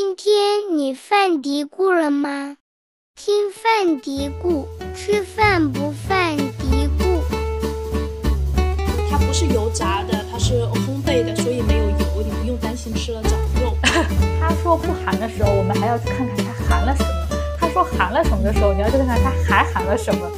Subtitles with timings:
[0.00, 2.56] 今天你犯嘀咕了吗？
[3.16, 7.20] 听犯嘀咕，吃饭不犯嘀咕。
[9.10, 13.76] 它不是油炸的，它是烘焙的，所以没有油，你不用担心吃了长肉。
[14.38, 17.10] 他说不寒的时候，我们还要去看看它含了什么；
[17.58, 20.30] 他说含了什么的时候，你要去看看它还含了什么。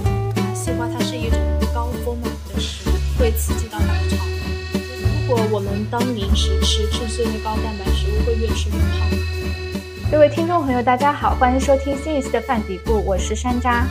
[0.55, 1.39] 西瓜它是一种
[1.75, 4.09] 高丰满的食物，会刺激到大肠。
[4.09, 4.17] 如
[5.31, 10.11] 果我们当零食吃，吃这些高蛋白食物，会越吃越胖。
[10.11, 13.85] 各位听众朋友，大家好，欢迎收听新一期的饭底部，我是山楂。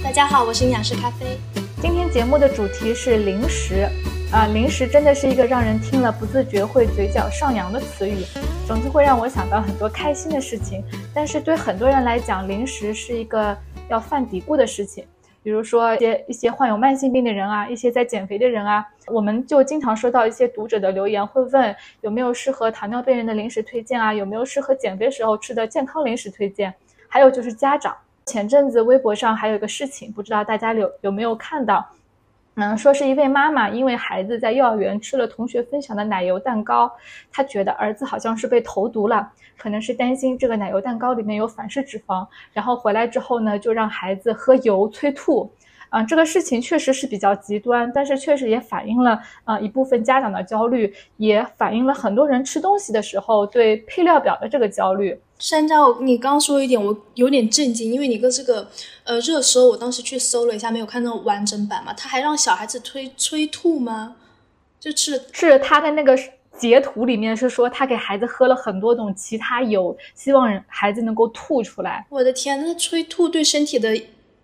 [0.00, 1.40] 大家好，我是营养师咖啡。
[1.82, 3.88] 今天节目的主题是零食，
[4.30, 8.24] 啊，零食真的是一个让人听了不自觉会嘴角上扬的词语，
[8.64, 10.84] 总之会让我想到很多开心的事情。
[11.12, 13.58] 但是对很多人来讲，零食是一个
[13.90, 15.04] 要犯嘀咕的事情。
[15.46, 26.74] 比如说一些一些患有慢性病的人啊，一些在减肥的人啊，我们就经常收到一些读者的留言，会问有没有适合糖尿病人的零食推荐啊，有没有适合减肥时候吃的健康零食推荐？
[27.06, 31.86] 还有就是家长，前阵子微博上还有一个事情，不知道大家有有没有看到？
[32.56, 36.90] 嗯，说是一位妈妈因为孩子在幼儿园吃了同学分享的奶油蛋糕，
[37.30, 45.50] 她觉得儿子好像是被投毒了，可能是担心这个奶油蛋糕里面有反式脂肪，然后回来之后呢，就让孩子喝油催吐。
[45.88, 55.16] 啊，这个事情确实是比较极端，但是确实也反映了啊一部分家长的焦虑，也反映了很多人吃东西的时候对配料表的这个焦虑。
[55.38, 58.68] 山楂，你刚刚说一点，我有点震惊，因为你跟这个
[59.04, 61.94] 呃热搜，我当时去搜了一下，没有看到完整版嘛？
[61.94, 64.16] 他还让小孩子催催吐吗？
[64.80, 66.18] 就吃是他的那个
[66.56, 72.06] 截图里面是说他给孩子喝了很多种其他油，希望人孩子能够吐出来。
[72.08, 73.96] 我的天，那催吐对身体的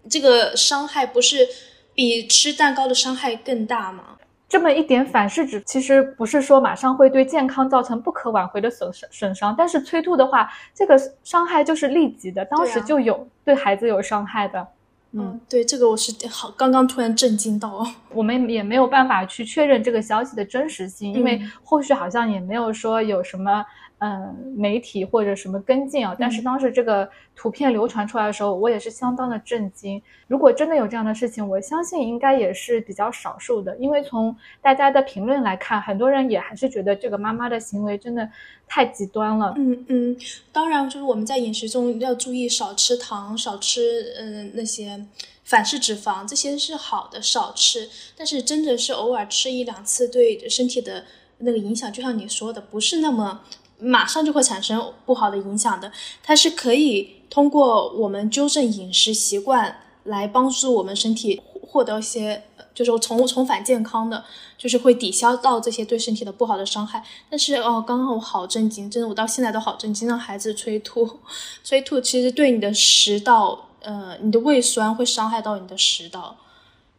[0.08, 1.46] 这个伤害不是
[1.94, 4.16] 比吃蛋糕的伤害更大吗？
[4.48, 14.68] 这么一点反式脂，其实不是说马上会对健康造成不可挽回的损伤损伤，但是催吐的话，这个伤害就是立即的，当时就有对孩子有伤害的。
[15.12, 23.64] 嗯，对，这个我是好刚刚突然震惊到， 我们也没有办法去确认这个消息的真实性，因为后续好像也没有说有什么。
[24.05, 26.17] 嗯，媒体或者什么跟进啊？
[26.18, 30.02] 但是当时这个图片流传出来的时候，我也是相当的震惊。
[30.27, 38.29] 如果真的有这样的事情，我相信应该也是比较少数的，因为从大家的评论来看，很多人也还是觉得这个妈妈的行为真的
[38.67, 39.55] 太极端了。
[39.57, 40.17] 嗯嗯，
[40.51, 45.07] 当然，就是我们在饮食中要注意少吃糖，少吃嗯那些
[45.45, 47.89] 反式脂肪，这些是好的，少吃。
[48.17, 51.05] 但是真的是偶尔吃一两次，对身体的
[51.39, 53.42] 那个影响，就像你说的，不是那么。
[53.82, 55.90] 马上就会产生不好的影响的，
[56.22, 62.44] 它是可以通过我们纠正饮食习惯来帮助我们身体获得一些，
[62.74, 64.24] 就是重重返健康的，
[64.58, 67.02] 就是会抵消到这些对身体的不好的伤害。
[67.30, 71.18] 但是哦，刚刚我好震惊，真的，我到现在都好震惊，让孩子催吐，
[71.64, 76.36] 催吐其实对你的食道，呃，你的胃酸会伤害到你的食道，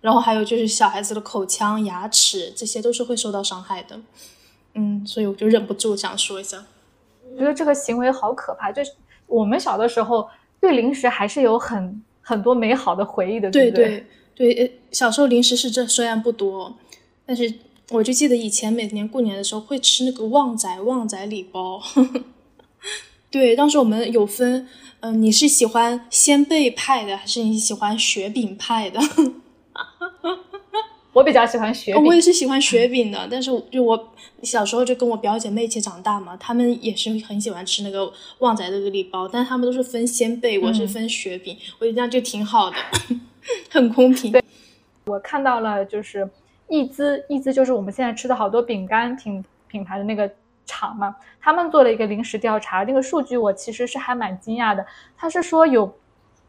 [0.02, 4.00] 然后还有就是小孩子的口腔、牙齿，这些都是会受到伤害的。
[4.74, 6.66] 嗯，所以我就忍不住想说一下。
[7.34, 8.92] 我觉得这个行为好可怕，就是
[9.28, 10.30] 我们小的时候
[10.62, 14.06] 对零食还是有很很多美好的回忆的，对对
[14.36, 14.54] 对？
[14.54, 16.76] 对，小时候零食是这虽然不多，
[17.26, 17.54] 但是
[17.90, 21.82] 我就记得以前每年过年的时候会吃那个旺仔旺仔礼包，
[23.30, 24.68] 对，当时我们有分，
[25.02, 29.00] 嗯，你是喜欢鲜贝派的还是你喜欢雪饼派的？
[31.14, 33.28] 我比较喜欢雪饼，我也是喜欢雪饼的。
[33.30, 42.76] 但是就我小时候就跟我表姐妹一起长大嘛，她们也是很喜欢吃那个旺仔的个礼包，但是她们都是分鲜贝，我是分雪饼，我觉得这样就挺好的，
[43.70, 44.32] 很公平。
[44.32, 44.44] 对，
[45.06, 46.28] 我看到了，就是
[46.68, 50.30] 益滋，益滋就是我们现在吃的好多饼干品品牌的那个
[50.66, 54.84] 厂嘛，他们做了一个临时调查，那个数据我其实是还蛮惊讶的，
[55.16, 55.94] 他是说有。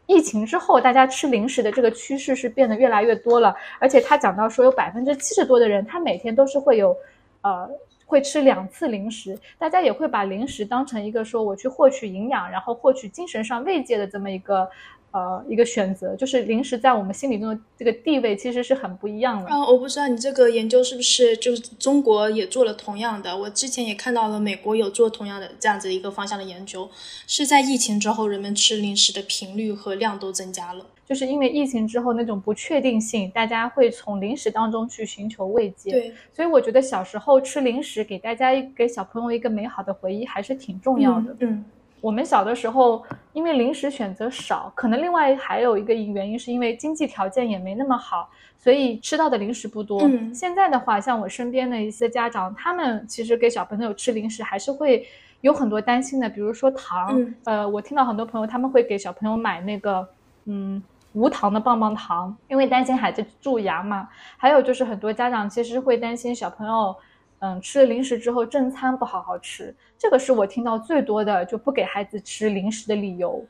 [0.07, 6.95] 疫情之后，大家吃零食的这个趋势是变得越来越多了，而且他讲到说，有百分之七十多的人，他每天都是会有，
[7.41, 7.69] 呃，
[8.05, 9.37] 会吃两次零食。
[9.57, 14.69] 大家也会把零食当成一个说我去获取营养，然后获取精神上慰藉的这么一个。
[15.15, 19.49] 呃，一个选择就是零食在我们心里中的这个地位其实是很不一样的。
[19.49, 23.37] 嗯，我不知道你这个研究是不是就是中国也做了同样的？
[23.37, 26.89] 我之前也看到了美国有做同样的这样子一个方向的研究，
[27.27, 30.85] 是在疫情之后，人们吃零食的频率和量都增加了。
[31.05, 35.91] 就是因为疫情之后那种不确定性，大家会从零食当中去寻求慰藉。
[35.91, 41.33] 对，所以我觉得小时候吃零食给大家给小朋友一个美好的回忆还是挺重要的。
[41.39, 41.63] 嗯。
[42.05, 43.03] 我们小的时候，
[43.33, 48.29] 因为零食选择少，可能另外还有一个原因，是因为经济条件也没那么好，
[48.59, 49.99] 所以吃到的零食不多。
[50.03, 55.03] 嗯，现在的话，像我身边的一些家长，他们其实给小朋友吃零食，还是会
[55.41, 60.07] 有很多担心的，比如说糖，呃，我听到很多朋友他们会给小朋友买那个，
[60.45, 60.79] 嗯，
[61.13, 64.07] 无糖的棒棒糖，因为担心孩子蛀牙嘛。
[64.37, 66.95] 还有就是很多家长其实会担心小朋友，
[67.39, 73.45] 嗯，吃了零食之后正餐不好好吃，这个是我听到最多的就不给孩子吃零食的理由。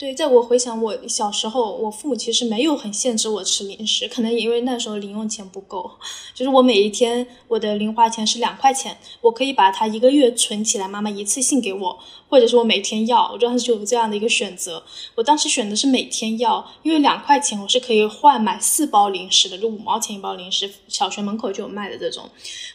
[0.00, 5.90] 对，在我回想我小时候，我父母其实没有很限制我吃零食，可能也因为那时候零用钱不够。
[6.34, 11.98] 就是我每一天我的零花钱是两块钱，我可以把它一个月存起来，妈妈一次性给我，
[12.30, 14.82] 或者是我每天要，我当时就有这样的一个选择。
[15.16, 22.26] 我当时选的是每天要，因为两块钱我是可以换买四包零食的，就五毛钱一包零食，小学门口就有卖的这种，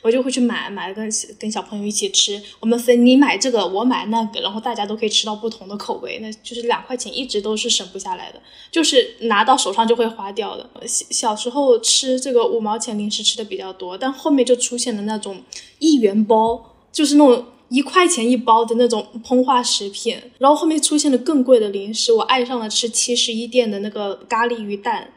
[0.04, 7.14] 我就会去买，买了跟跟小朋友一起吃，我们分你买这个，我买那个，然后大家都可以吃到不同的口味，那就是两块钱。
[7.15, 10.69] 一直都是省不下来的，就是拿到手上就会花掉的。
[10.85, 15.41] 小小时候吃这个五毛钱零食吃的比较多，但后面就出现了那种
[15.79, 20.21] 一元包，就是那种一块钱一包的那种膨化食品。
[20.38, 25.13] 然后后面出现了更贵的零食，我爱上了吃七十一店的那个咖喱鱼蛋，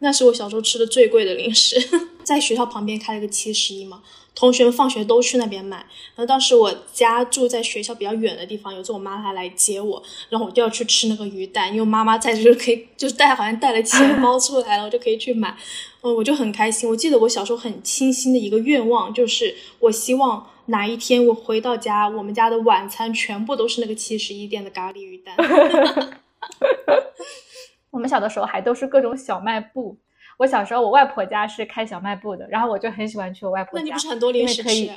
[0.00, 1.76] 那是我小时候吃的最贵的零食。
[2.22, 4.02] 在学校旁边开了个七十一嘛。
[4.38, 15.56] 同学们放学都去那边买，然后当时我家住在学校比较远的地方，有次我妈她来接我，然后我就要去吃那个鱼蛋，因为妈妈在这就可以，就带好像带了钱包出来了，我就可以去买，
[16.02, 16.88] 嗯，我就很开心。
[16.88, 25.34] 我记得我小时候很清新的一个愿望，就是我希望哪一天我回到家，我们家的晚餐全部都是那个七十一店的咖喱鱼蛋。
[27.90, 29.98] 我们小的时候还都是各种小卖部。
[30.38, 33.82] 我小时候，我外婆家是开小卖部的，然后我就很喜欢去我外婆家。
[33.82, 34.90] 那你不是很多零食吃？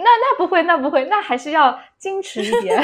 [0.00, 2.80] 那那不会，那不会，那还是要矜持一点，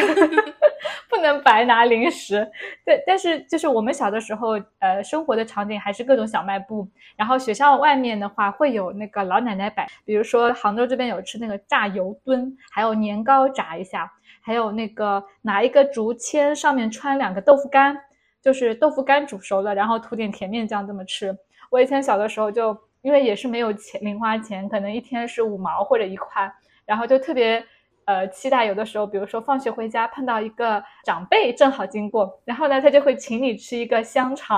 [1.09, 2.51] 不能白拿零食。
[2.85, 6.89] 对，但是就是我们小的时候，呃，生活的场景还是各种小卖部。
[7.15, 14.11] 然后学校外面的话，会有那个老奶奶摆，比如说杭州这边有吃那个炸油墩，还有年糕炸一下，
[14.43, 17.97] 还有那个拿一个竹签上面穿两个豆腐干，
[18.43, 21.37] 就是豆腐干煮熟了，然后涂点甜面酱这么吃。
[21.75, 26.49] 我以前小的时候就因为也是没有钱零花钱，可能一天是五毛或者一块，
[26.87, 27.61] 然后就特别
[28.05, 34.57] 呃期待有的时候，比如说放学回家碰到一个长辈正好经过，然后呢他就会请你吃一个香肠，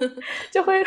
[0.50, 0.82] 就会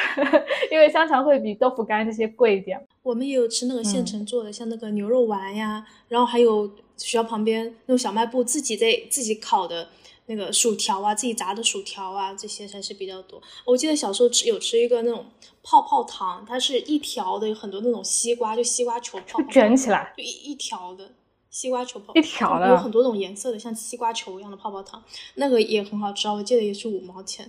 [0.71, 2.83] 因为香肠会比豆腐干这些贵一点。
[3.03, 9.87] 我们也有吃那个现成做的，像那个牛肉丸呀，然后还有学校旁边那种小卖部自己在自己烤的。
[10.27, 13.41] 那个薯条啊，自己炸的薯条啊，这些还是比较多。
[13.65, 15.25] 我记得小时候吃有吃一个那种
[15.63, 21.13] 泡泡糖，它是一条的，有很多那种西瓜，就西瓜球泡，卷起来，就一一条的
[21.49, 25.01] 西瓜球泡，一条的，有很多种颜色的，像西瓜球一样的泡泡糖，
[25.35, 26.33] 那个也很好吃啊。
[26.33, 27.45] 我记得也是五毛钱，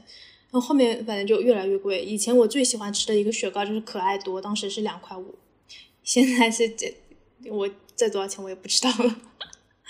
[0.50, 2.04] 然后后面反正就越来越贵。
[2.04, 5.34] 以前我最喜欢吃的一个雪糕就是可爱多，当时是两块五，
[6.04, 6.94] 现在是这
[7.50, 9.16] 我这多少钱我也不知道了。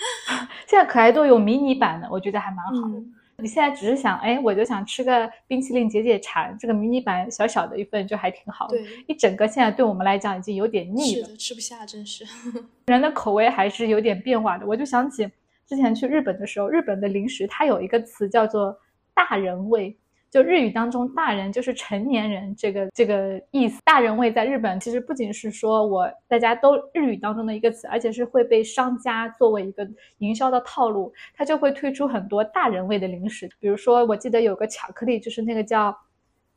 [0.67, 3.01] 现在可爱多有迷你版的，我觉得还蛮好的。
[3.41, 8.67] 你现在只是想，哎，我就想吃个冰淇淋解解馋，这个迷你版小小的一份就还挺好。
[8.67, 12.25] 对，一整个现在对我们来讲已经有点腻了，吃不下，真是。
[12.87, 14.65] 人的口味还是有点变化的。
[14.65, 15.29] 我就想起
[15.65, 18.77] 之前去日本的时候，日本的零食它有一个词叫做
[19.13, 19.97] 大人味。
[20.31, 23.81] 就日语当中，大人就是成年人这个这个意思。
[23.83, 29.87] 大人味在日本其实不仅是说我大家都日语当中的一个词，而且是会被商家作为一个
[30.19, 33.49] 营销的套路，它就会推出很多大人味的零食。
[33.59, 35.97] 比如说，我记得有个巧克力，就是那个叫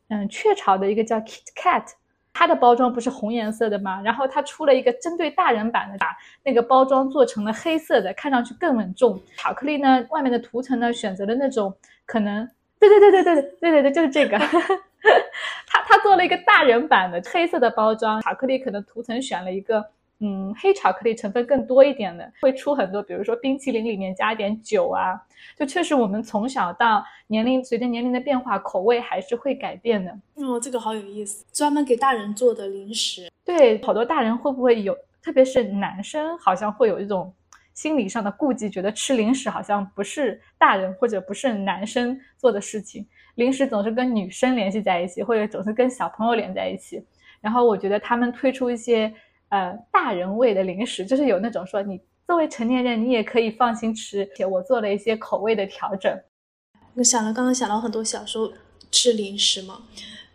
[0.09, 1.87] 嗯雀巢的一个叫 Kit Kat，
[2.35, 4.02] 它的包装不是红颜色的吗？
[4.02, 6.09] 然后它出了一个针对大人版的，把
[6.45, 9.19] 那个包装做成了黑色的，看上去更稳重。
[9.38, 11.75] 巧克力呢，外面的涂层呢，选择了那种
[12.05, 12.47] 可能。
[12.89, 19.85] 对对对对对对对对就是这个，他他做了一个大人版的黑色的包装，巧克力可能涂层选了一个
[20.19, 25.15] 嗯黑巧克力成分更多一点的，会出很多，比如说冰淇淋里面加一点酒啊，
[25.57, 30.11] 就确实我们从小到年龄随着年龄的变化，口味还是会改变的。
[30.35, 33.31] 哦，这个好有意思，专门给大人做的零食。
[33.45, 37.33] 对，好多大人会不会有，特别是男生，好像会有一种。
[37.75, 47.02] 心理上的顾忌，觉得吃零食好像不是大人或者不是男生做的事情，零食总是跟女生联系在一起，或者总是跟小朋友连在一起。
[47.41, 49.12] 然后我觉得他们推出一些
[49.49, 56.12] 呃大人味的零食，就是有那种说你作为成年人你也可以放心吃，且我做了一些口味的调整。
[56.95, 58.52] 我想了，刚刚想到很多小时候
[58.91, 59.83] 吃零食嘛，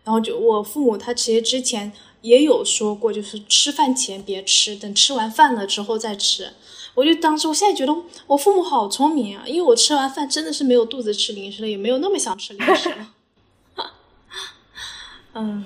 [0.04, 6.52] 然后就我父母他其实之前也有说过，就是吃饭前别吃，等吃完饭了之后再吃。
[6.98, 7.94] 我就当时，我现在觉得
[8.26, 13.14] 我父母好聪明啊，因为我吃完饭真的是没有肚子吃零食了，也没有那么想吃零食了。
[15.34, 15.64] 嗯，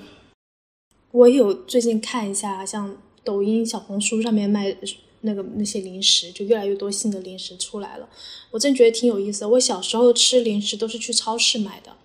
[1.09, 4.77] 我有最近看一下，像抖音、小红书上面卖
[5.21, 8.07] 那个那些零食，就越来越多新的零食出来了。
[8.51, 9.49] 我真觉得挺有意思的。
[9.49, 11.95] 我小时候吃零食都是去超市买的，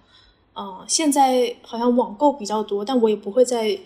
[0.55, 3.79] 嗯，现在好像网购比较多，但我也不会在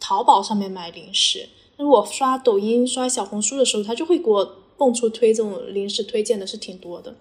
[0.00, 1.46] 淘宝上面买零食。
[1.76, 7.14] 但是我刷抖音、刷小红书的时候，它就会给我蹦出推这种零食推荐的，是挺多的。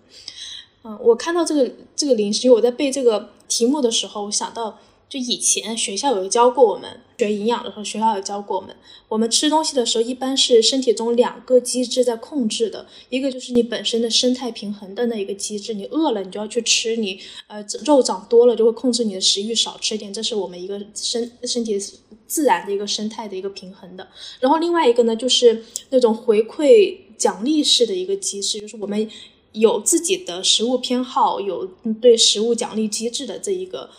[0.83, 4.79] 嗯，我看到这个这个零食，因为我在背这个题目的时候，我想到。
[5.11, 8.73] 就以前学校有教过我们学营养的时候，学校有教过我们，
[9.09, 21.77] 我们吃东西的时候一般是身体中两个机制在控制的，一个就是你本身的生态平衡的那一个机制，你饿了你就要去吃，你呃肉长多了就会控制你的食欲少吃一点，这是我们一个身 身体
[22.25, 24.07] 自然的一个生态的一个平衡的。
[24.39, 29.09] 然后另外一个呢，就是那种回馈奖励式的一个机制，就是我们
[29.51, 31.69] 有自己的食物偏好，有
[32.01, 33.89] 对食物奖励机制的这一个。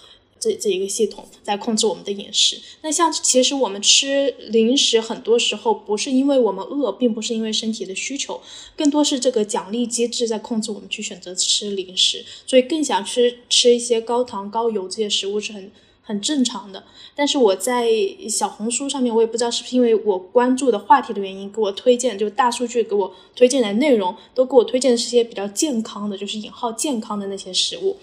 [0.43, 2.61] 这这一个系统在控制我们的饮食。
[2.83, 8.41] 那像其实我们吃零食，很多时候不是因为我们饿，并不是因为身体的需求，
[8.77, 12.25] 更多是这个奖励机制在控制我们去选择吃零食。
[12.45, 15.71] 所以更想吃吃一些高糖高油这些食物是很
[16.03, 16.85] 很正常的。
[17.15, 17.89] 但是我在
[18.29, 27.97] 小红书上面，我也不知道是不是因为我关注的话题的原因，给我推荐就大数据给我推荐的内容，都给我推荐的是些比较健康的，就是引号健康的那些食物。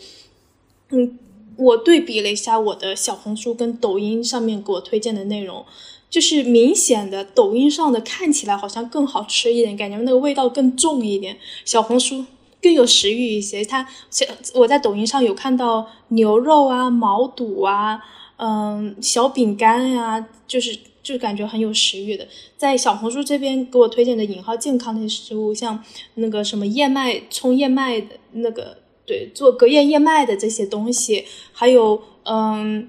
[0.90, 1.20] 嗯。
[1.62, 5.66] 我对比了一下我的小红书跟抖音上面给我推荐的内容，
[6.10, 11.38] 就是明显的抖音上的看起来好像更好吃一点，感觉那个味道更重一点。
[11.66, 12.24] 小红书
[12.62, 13.64] 更有食欲一些。
[13.64, 18.02] 它小我在抖音上有看到牛肉啊、毛肚啊、
[18.38, 22.28] 嗯小饼干呀，就是就感觉很有食欲的。
[22.58, 25.84] 在小红书这边给我推荐的引号健康的食物，像
[26.16, 28.78] 那个什么燕麦冲燕麦的那个。
[29.06, 32.88] 对，做隔夜燕麦的这些东西，还有嗯，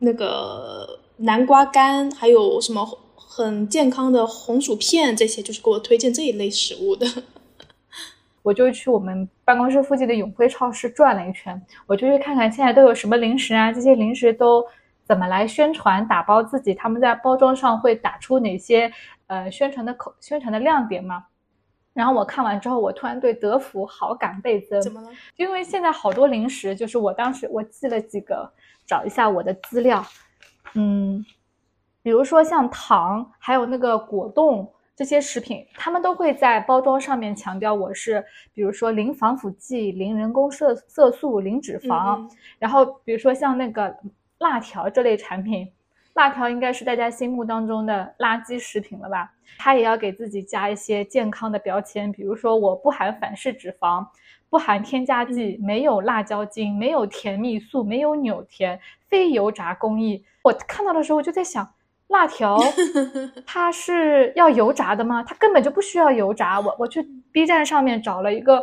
[0.00, 7.06] 那个南瓜干，还有什么很健康的红薯片，这些就是给我推荐这一类食物的。
[8.42, 14.64] 我就去我们办公室附近的永辉超市转了一圈，我就去看看现在都有什么零食啊，这些零食都
[15.04, 18.90] 怎么来宣传打包自己，他们在包装上会打出哪些
[19.26, 21.24] 呃宣传的口宣传的亮点吗？
[21.92, 24.80] 然后我看完之后，我突然对德芙好感倍增。
[24.80, 25.08] 怎么了？
[25.36, 28.48] 因为现在好多零食，就是我当时我记了几个，
[28.86, 30.02] 找一下我的资料。
[30.74, 31.22] 嗯，
[32.00, 42.28] 比如说像糖，还有那个果冻这些食品，他们都会在包装上面强调我是，比如说零防腐剂、零人工色色素、零脂肪。
[42.58, 43.96] 然后比如说像那个
[44.40, 45.72] 辣条这类产品。
[46.12, 49.32] 辣条应该是大家心目当中的垃圾食品了吧？
[49.56, 54.06] 它也要给自己加一些健康的标签，比如说我不含反式脂肪，
[54.50, 58.78] 不含添加剂，没有辣椒精，没有甜蜜素，没有纽甜，
[59.08, 60.22] 非油炸工艺。
[60.42, 61.66] 我看到的时候我就在想，
[62.10, 62.58] 辣条
[63.44, 65.22] 它是要油炸的吗？
[65.22, 66.60] 它根本就不需要油炸。
[66.60, 67.02] 我我去
[67.32, 68.62] B 站上面找了一个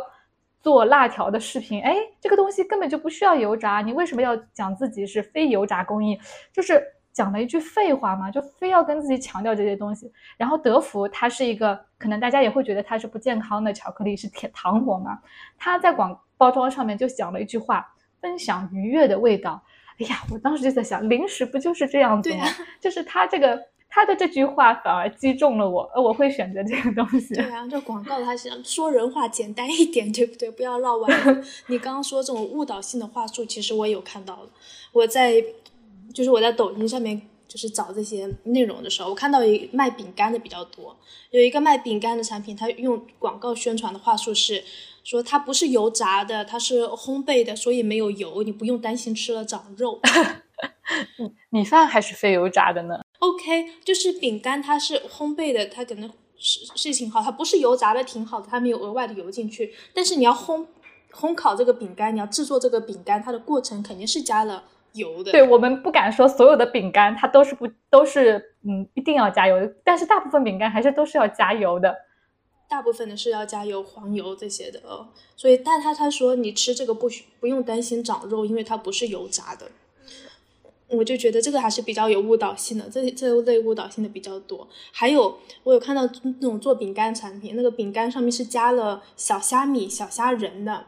[0.60, 6.18] 做辣条的视频，哎，这个东西根本就不需要油炸，你为什么要讲自己是非油炸工艺？
[6.52, 6.82] 就是。
[7.10, 10.08] 讲了一句废话嘛，就非要跟自己强调这些东西。
[10.36, 15.18] 然后德芙它是一个，可能大家也会觉得它是不健康的巧克力，是甜糖果嘛。
[15.58, 17.84] 它在广包装上面就讲了一句话：
[18.20, 19.60] 分享愉悦的味道。
[19.98, 22.46] 哎呀，我当时就在想，零食不就是这样子吗？
[22.80, 27.34] 就是他这个他的这句话反而击中了我，呃，我会选择这个东西。
[27.34, 30.50] 对啊，这广告它想说人话简单一点，对不对？
[30.50, 31.10] 不要绕弯。
[31.68, 34.48] 你刚刚说这种误导性的话术，其实我也有看到了，
[34.92, 35.44] 我在。
[36.14, 40.96] 就是我在抖音上面就是找这些内容的时候，我看到一卖饼干的比较多，
[41.30, 44.64] 有一个卖饼干的产品，它用广告宣传的话术是
[45.08, 49.98] 说它不是油炸的，它是烘焙的，所以没有油，你不用担心吃了长肉。
[51.48, 59.72] 米饭还是非油炸的呢？OK，就是饼干它是烘焙的，它可能是是挺好，它不是油炸的挺好的，它没有额外的油进去。
[59.94, 60.66] 但是你要烘
[61.10, 64.64] 烘烤这个饼干，你要制作这个饼干，它的过程肯定是加了。
[64.92, 71.96] 油的，对我们不敢说所有的饼干它都是不都是嗯一定要加油的，但是大部分饼干还是都是要加油的，
[72.68, 75.08] 大部分的是要加油黄油这些的哦。
[75.36, 79.70] 所以但他他说你吃这个不需不用担心长肉，因为它不是油炸的。
[80.90, 84.66] 我就觉得这个还是比较有误导性的，这这类误导性的比较多。
[84.90, 90.86] 还有我有看到那种做饼干产品，那个饼干上面是加了小虾米、小虾仁的。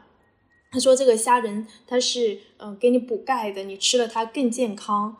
[0.71, 5.15] 他说：“这个虾仁它是嗯给你补钙的，你吃了它更健康。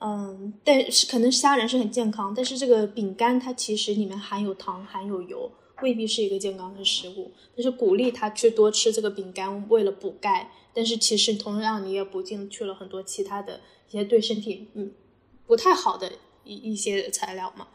[0.00, 5.50] 嗯，但是可能虾仁是很健康，但是这个饼干它其实里面含有糖、含有油，
[5.82, 7.32] 未必是一个健康的食物。
[7.54, 10.50] 但是鼓励他去多吃这个饼干，为了补钙。
[10.74, 14.92] 但是其实同样你也补进去了很多其他的一些对身体嗯
[15.46, 16.12] 不太好的
[16.44, 17.68] 一一些材料嘛。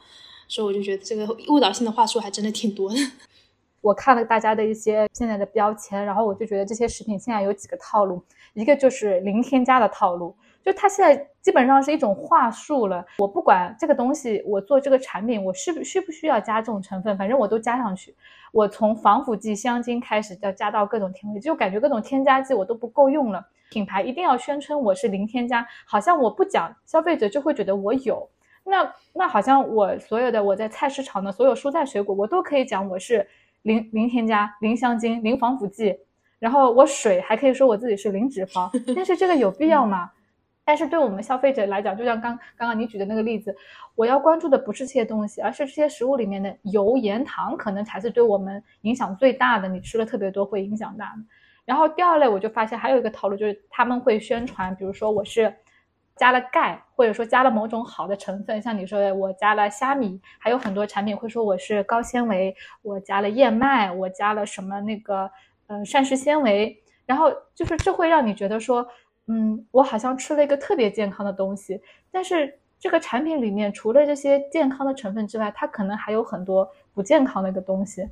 [0.48, 2.96] 所以我就觉得这个误导性的话术还真的挺多的。
[3.81, 8.22] 我看了大家的一些现在的标签，然后我就觉得这些食品现在有几个套路，
[8.53, 13.05] 一个就是零添加的套路，就它现在基本上是一种话术了。
[13.17, 18.15] 我不管这个东西，我做这个产品，我需不需不需要加这种成分，反正我都加上去。
[18.51, 23.45] 我从防腐剂、香精开始，要加到各种甜味，就感觉各种添加剂我都不够用了。
[23.69, 28.29] 品牌一定要宣称我是零添加，好像我不讲，消费者就会觉得我有。
[28.63, 33.27] 那那好像我所有的我在菜市场的所有蔬菜水果，我都可以讲我是。
[33.63, 35.95] 零零添加、零香精、零防腐剂，
[36.39, 40.09] 然后我水还可以说我自己是零脂肪，但是这个有必要吗？
[40.63, 43.55] 但是对我们消费者来讲，就像刚刚刚你举的那个例子，
[43.95, 49.67] 我要关注的不是这些东西，而是这些食物里面的油、盐、糖，可能才是对我们影响最大的。
[49.67, 51.13] 你吃了特别多会影响大。
[51.65, 55.53] 然后第二类，我就发现还有一个套路，就是他们会宣传，比如说我是。
[56.17, 65.31] 加了钙，或者说加了某种好的成分，像你说的，我加了虾米，还有很多产品会说我是高纤维，我加了燕麦，我加了什么那个
[65.65, 66.77] 呃膳食纤维，
[67.07, 68.87] 然后就是这会让你觉得说，
[69.33, 78.05] 嗯，我好像吃了一个特别健康的东西，但是这个产品里面除了这些健康的成分之外，它可能还有很多不健康的一个东西，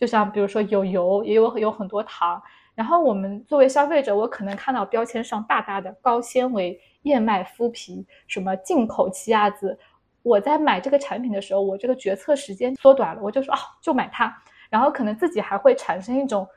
[0.00, 2.42] 就像比如说有油，也有有很多糖，
[2.74, 6.80] 然后我们作为消费者，我可能看到标签上大大的高纤维。
[7.02, 9.76] 燕麦麸皮，什么进口奇亚籽？
[10.22, 14.32] 我在买这个产品的时候，我这个决策时间缩短了，我就说啊，就买它。
[14.70, 16.48] 然后可能自己还会产生一种。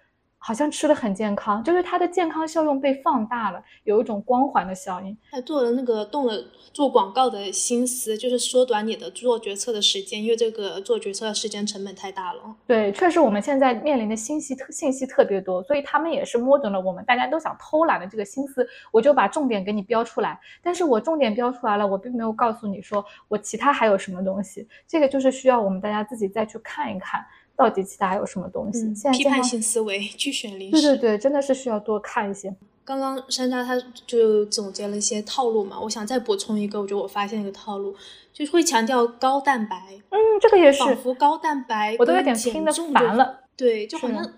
[0.46, 5.18] 好像吃的很健康，就是它的健康效用被放大了，有一种光环的效应。
[5.32, 6.34] 还做了那个动了
[6.72, 12.42] 做广告的心思，就是缩短你的做决策的时间，因为这个做决策的时间成本太大了。
[12.68, 20.40] 对，确实我们现在面临的信息特信息特别多，所以他们也是摸准了我们大家都想偷懒的这个心思，我就把重点给你标出来。
[20.62, 27.26] 但是我重点标出来了，我并没有告诉你说我其他还有什么东西，这个就是需要我们大家自己再去看一看。
[27.56, 28.80] 到底其他还有什么东西？
[28.94, 32.54] 现在批判性思维去选零食，对对对，真的是需要多看一些。
[32.84, 37.96] 刚刚山楂他就总结了一些套路嘛，我想再补充一个，我觉得我发现一个套路，
[38.32, 40.00] 就是会强调高蛋白。
[40.10, 40.80] 嗯，这个也是。
[40.80, 43.40] 仿佛高蛋白，我都有点听得烦了。
[43.58, 44.34] 对，就好像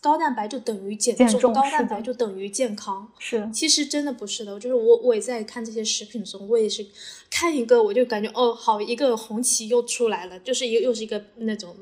[0.00, 3.08] 高蛋白就等于减重，高蛋白就等于健康。
[3.20, 4.58] 是，其实真的不是的。
[4.58, 6.84] 就是我我也在看这些食品的时候，我也是
[7.30, 11.76] 看一个，我就感觉哦，好，一个红旗又出来了，就是一个又是一个那种。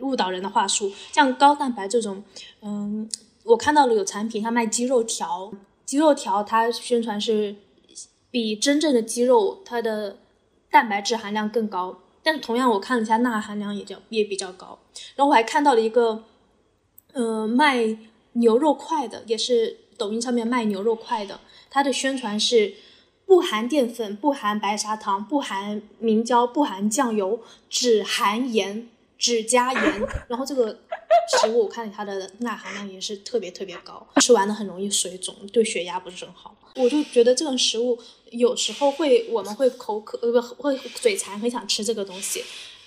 [0.00, 2.22] 误导人的话术，像高蛋白这种，
[2.60, 3.08] 嗯，
[3.44, 5.52] 我看到了有产品，它卖鸡肉条，
[5.84, 7.56] 鸡肉条它宣传是
[8.30, 10.18] 比真正的鸡肉它的
[10.70, 14.78] 蛋白质含量更高，但是同样我看了一下钠含量也较也比较高。
[15.16, 16.24] 然后我还看到了一个，
[17.12, 17.96] 呃，卖
[18.32, 22.74] 牛肉块的，也是抖音上面卖牛肉块的，它的宣传是
[23.26, 28.88] 不含淀粉、不含白砂糖、不含明胶、不含酱油，只含盐。
[29.22, 30.76] 指甲盐，然后这个
[31.40, 36.56] 食物我看它的钠含量也是特别特别高，吃完了很容易水肿，对血压不是很好。
[36.74, 37.96] 我就觉得这种食物
[38.32, 42.42] 有时候会我们会口渴呃不会嘴馋，很想吃这个东西，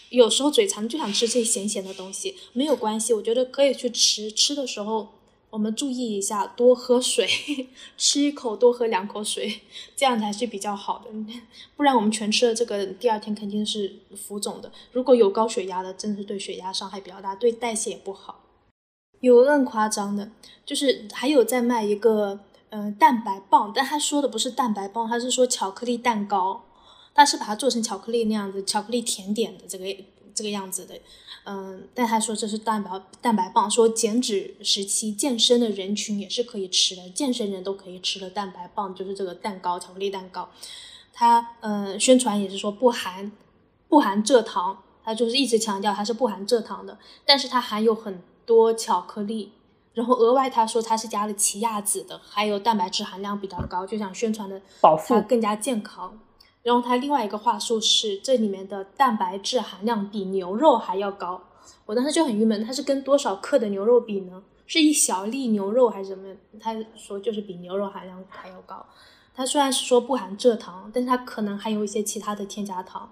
[0.09, 5.14] 有时候嘴馋就想吃这些咸咸的东西，没有关系，我觉得可以去吃，吃的时候。
[5.55, 7.25] 我们注意一下，多喝水，
[7.95, 9.61] 吃一口多喝两口水，
[9.95, 11.09] 这样才是比较好的。
[11.77, 14.69] 不然我们全吃了这个，第二天肯定是浮肿的。
[14.91, 18.43] 如果有高血压的，真的是对血压伤害比较大，对代谢也不好。
[19.21, 20.29] 有更夸张的，
[20.65, 26.65] 就是还有在卖一个呃蛋白棒，但他说的不是蛋白棒，他是说巧克力蛋糕，
[27.13, 29.85] 他是把它做成巧克力那样子，巧克力甜点的这个
[30.35, 30.93] 这个样子的。
[31.45, 32.89] 嗯，但他说这是蛋白
[33.21, 40.49] 蛋白棒，说减脂时期健身的人群也是可以吃的，健身人都可以吃的蛋白棒就是这个蛋糕，巧克力蛋糕。
[41.13, 43.31] 他嗯，宣传也是说不含
[43.87, 49.53] 不含蔗糖，他就是一直强调它是不含蔗糖的，但是它含有很多巧克力，
[49.93, 56.19] 然后额外他说它是加了奇亚籽的，还有蛋白质含量比较高，就想宣传的保护更加健康。
[56.65, 61.39] 然后它另外一个话术是，这里面的蛋白质含量比牛肉还要高。
[61.85, 64.41] 我当时就很郁闷，它是跟多少克的牛肉比呢？
[64.65, 66.35] 是一小粒牛肉还是什么？
[66.59, 68.83] 他说就是比牛肉含量还要高。
[69.35, 73.11] 它虽然是说不含蔗糖，但是它可能还有一些其他的添加糖。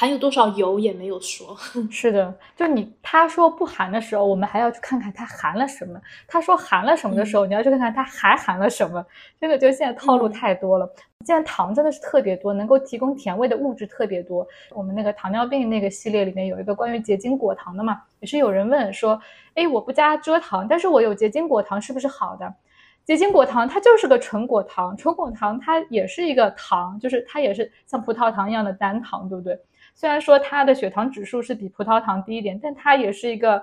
[0.00, 1.54] 含有多少油也没有说，
[1.92, 6.00] 是的，就你他说不含的时候，我们还要去看看它含了什么。
[6.26, 9.04] 他说含了什么的时候，你要去看看它还含了什么。
[9.38, 10.90] 这个就现在套路太多了。
[11.26, 14.48] 现在糖真的是特别多，能够提供甜味的物质特别多。
[14.70, 19.20] 我们那个糖尿病那个系列里面有一个关于结晶果糖的嘛，也是有人问说，
[19.52, 22.50] 哎，我不加蔗糖，但是我有结晶果糖是不是好的？
[23.04, 29.60] 结晶果糖它就是个纯果糖，纯果糖它也是一个糖，就是它也是像葡萄糖一样的单糖，对不对？
[29.94, 33.62] 虽然说它的血糖指数是比葡萄糖低一点，但它也是一个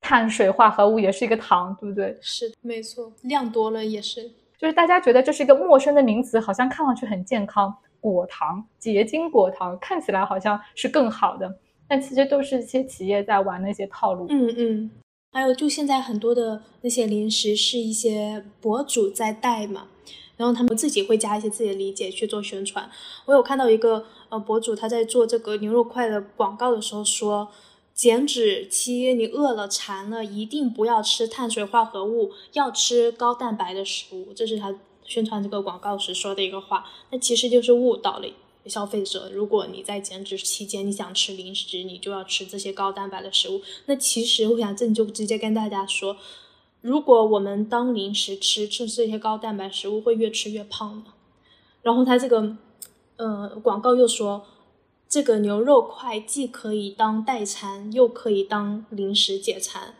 [0.00, 2.16] 碳水化合物，也是一个糖，对不对？
[2.20, 4.30] 是没错，量多了也是。
[4.58, 11.58] 就是大家觉得这是一个陌生的名词，好像看上去很健康，果糖、结晶果糖看起来好像是更好的，
[11.88, 14.26] 但其实都是一些企业在玩那些套路。
[14.28, 14.90] 嗯嗯。
[15.32, 19.86] 还有，就现在很多的那些零食是一些博主在带嘛，
[20.40, 22.90] 然后他们自己会加一些自己的理解去做宣传。
[23.26, 27.50] 我有看到一个呃博主他在做这个牛肉块的广告的时候说，
[27.94, 34.32] 减脂期你饿了馋了，一定不要吃碳水化合物，要吃高蛋白的食物。
[34.34, 34.74] 这是他
[35.04, 38.26] 宣传这个广告时说的一个话，那其实就是误导了。
[38.66, 43.60] 消费者，如果你在减脂期间你想吃零食，你就要吃这些高蛋白的食物。
[43.86, 46.16] 那其实我想这就直接跟大家说，
[46.80, 51.10] 如果我们当零食吃，吃这些高蛋白食物会越吃越胖的。
[51.82, 52.56] 然后他这个，
[53.16, 54.46] 呃，广告又说，
[55.08, 59.94] 这个牛肉块既可以当代餐，又可以当零食解馋。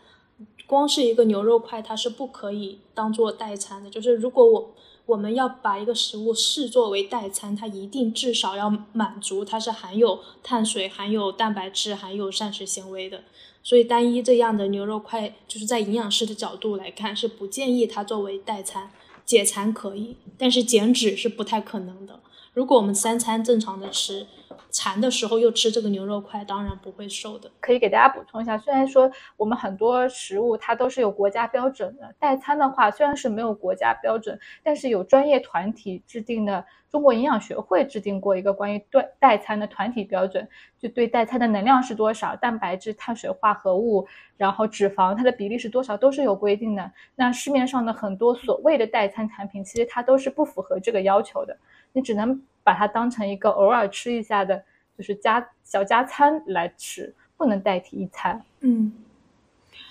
[0.71, 3.89] 光是一个牛肉块，它是不可以当做代餐的。
[3.89, 4.73] 就是如果我。
[5.07, 13.23] 我们要把一个食物视作为代餐，它一定至少要满足它是含有碳水、含有蛋白质、含有膳食纤维的。
[13.61, 18.91] 所以单一这样的牛肉块，就是在营养师的角度来看，是不建议它作为代餐。
[19.25, 22.21] 解馋可以，但是减脂是不太可能的。
[22.53, 24.27] 如果我们三餐正常的吃。
[24.71, 27.51] 馋的时候又吃这个牛肉块，当然不会瘦的。
[27.59, 40.47] 可以给大家补充一下，虽然说我们很多食物它都是有国家标准的，代餐的话虽然是没有国家标准，但是有专业团体制定的，中国营养学会制定过一个关于代代餐的团体标准，
[40.79, 44.07] 就对代餐的能量是多少，蛋白质、碳水化合物，
[44.37, 46.91] 然后脂肪它的比例是多少，都是有规定的。
[47.15, 51.57] 那市面上的很多所谓的代餐产品，其实它都是不符合这个要求的，
[51.91, 52.41] 你只能。
[52.63, 54.63] 把它当成一个偶尔吃一下的，
[54.97, 58.43] 就是加小加餐来吃，不能代替一餐。
[58.59, 58.93] 嗯，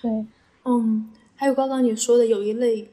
[0.00, 0.26] 对，
[0.64, 2.88] 嗯，还有刚刚你说的有一类，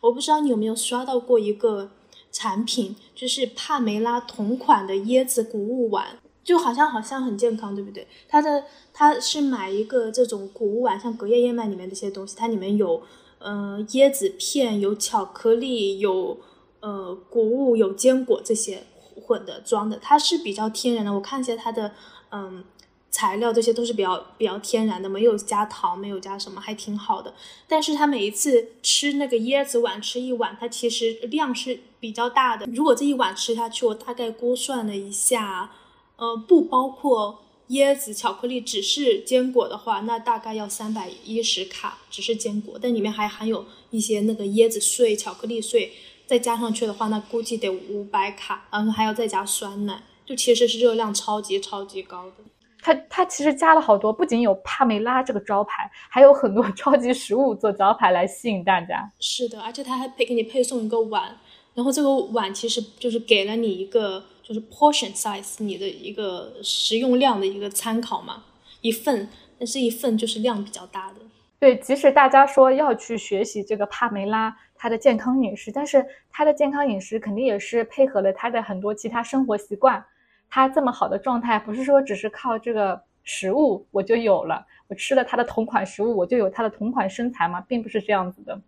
[0.00, 1.90] 我不知道你有没有刷到过一个
[2.30, 8.06] 产品，就是帕梅拉同款的椰子谷物碗，就好像好像很健康，对不对？
[8.28, 13.02] 它的它是买一个这种谷物碗，像隔夜燕麦里面这些东西，它里面有
[13.38, 16.38] 呃椰子片，有巧克力，有
[16.80, 18.82] 呃谷物，有坚果这些。
[19.26, 21.12] 混的装的，它是比较天然的。
[21.12, 21.92] 我看一下它的，
[22.30, 22.64] 嗯，
[23.10, 27.32] 材料这些都是比较比较天然的，没有加糖，没有加什么，还挺好的。
[27.68, 32.66] 但是它每一次吃那个椰子碗，吃一碗，它其实量是比较大的。
[32.72, 35.70] 如果这一碗吃下去，我大概估算了一下，
[36.16, 45.92] 呃，不包括椰子、巧克力，只是坚果的话，那大概要三百一十卡，只是坚果，但里面还含有一些那个椰子碎、巧克力碎。
[46.26, 52.36] 再加上去的话，那估计得五百卡，然后还要再加酸奶，就其实是热量超级超级高的。
[52.80, 59.10] 它它其实加了好多，不仅有帕梅拉这个招牌，还有很多超级食物做招牌来吸引大家。
[59.20, 61.36] 是的，而且它还配给你配送一个碗，
[61.74, 68.44] 然后这个碗其实就是给了你一个就是 portion size，你的一个食用量的一个参考嘛，
[68.82, 71.16] 一份，但是一份就是量比较大的。
[71.58, 74.56] 对，即使大家说要去学习这个帕梅拉。
[74.84, 80.04] 他的健康饮食，但是他的健康饮食肯定也是配合了他的很多其他生活习惯。
[80.50, 87.62] 他这么好的状态，不是说只是靠这个食物我就有了，我吃了他的同款食物我就有他的同款身材吗？
[87.66, 88.60] 并不是这样子的。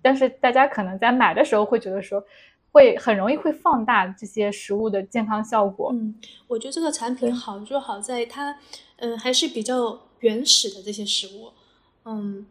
[0.00, 2.24] 但是大家可能在买的时候会觉得说，
[2.72, 5.90] 会很容易会放大这些食物的健康效果。
[5.92, 6.14] 嗯，
[6.46, 8.56] 我觉得这个产品好就好在它，
[8.96, 11.52] 嗯，还是比较原始的这些食物，
[12.06, 12.46] 嗯。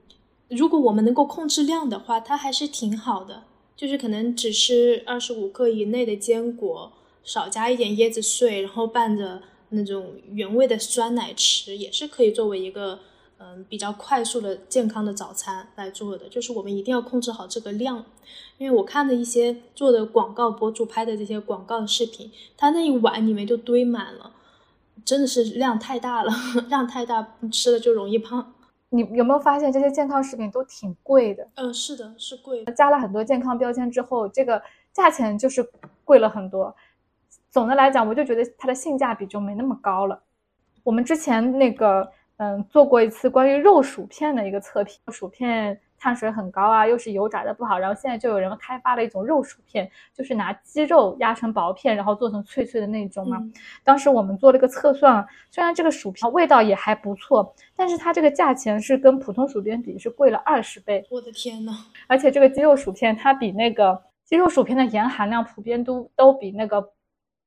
[0.50, 3.44] 如果我们能够控制量的话，它还是挺好的。
[3.76, 6.92] 就是可能只吃二十五克以内的坚果，
[7.24, 13.00] 少加一点椰子碎，然后拌着那种原味的酸奶吃，也是可以作为一个
[13.40, 16.30] 嗯比较快速的健康的早餐来做的。
[16.30, 18.06] 就是我们一定要控制好这个量，
[18.60, 24.34] 因为我看的一些做的广告博主拍的这些广告视频，他那一碗里面就堆满了，
[25.04, 26.32] 真的是量太大了，
[26.70, 28.53] 量太大吃了就容易胖。
[28.94, 31.48] 你有没有发现这些健康食品都挺贵的？
[31.56, 32.64] 嗯，是的，是贵。
[32.76, 35.68] 加了很多健康标签之后，这个价钱就是
[36.04, 36.76] 贵了很多。
[37.50, 40.22] 总的来讲，我就觉得它的性价比就没那么高了。
[40.84, 45.80] 我们之前那个，嗯，做过一次关于肉薯片的一个测评，薯片。
[46.04, 53.42] 碳水很高啊，又是油炸的不好，然后现在就有人开发了一种肉薯片，就是拿鸡肉压成薄片，然后做成脆脆的那种嘛。
[53.86, 61.08] 当时我们做了个测算，虽然这个薯片味道也还不错，但是它这个价钱是跟普通薯片比是贵了二十倍。
[61.10, 61.72] 我的天呐！
[62.08, 66.86] 而且这个鸡肉薯片它比那个鸡肉薯片的盐含量普遍都都比那个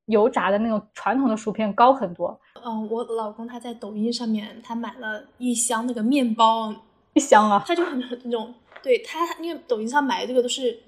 [0.06, 6.74] 油炸的那种传统的薯片高很多，嗯，我老公他在抖音上面他买了一箱那个面包，
[7.16, 10.78] 一箱啊，他就很那种，对他因为抖音上买的这个都是。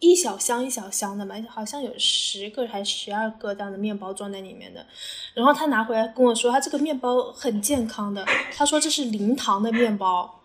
[0.00, 4.84] 一小箱一小箱的嘛，好像有十个还是十二个这样的面包装在里面的。
[5.32, 8.22] 然后他拿回来跟我说，他这个面包很健康的，
[8.54, 10.42] 他说这是零糖的面包。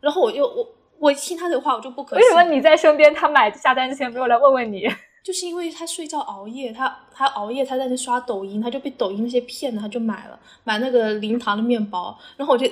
[0.00, 0.66] 然后我就我
[0.98, 4.88] 我一听他这话，我就不可为什么你在身边，他买下单之前没有来问问你？
[5.22, 12.18] 就是因为他睡觉熬夜，他他熬夜，他在那刷抖音，他就被抖音那些骗了，他就买了买那个零糖的面包。
[12.36, 12.66] 然后我就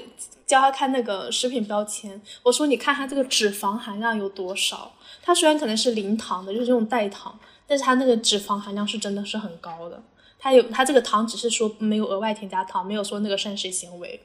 [0.46, 4.90] 教他看那个食品标签，我说你看它这个脂肪含量有多少。
[5.22, 10.02] 它虽然可能是零糖的，就是这种代糖，但是它那个脂肪含量是真的是很高的。
[10.38, 14.20] 它有它这个糖只是说没有额外添加糖，没有说那个膳食纤维。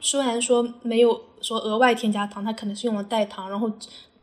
[0.00, 3.72] 虽然说没有说额外添加糖，它可能是用了代糖，然后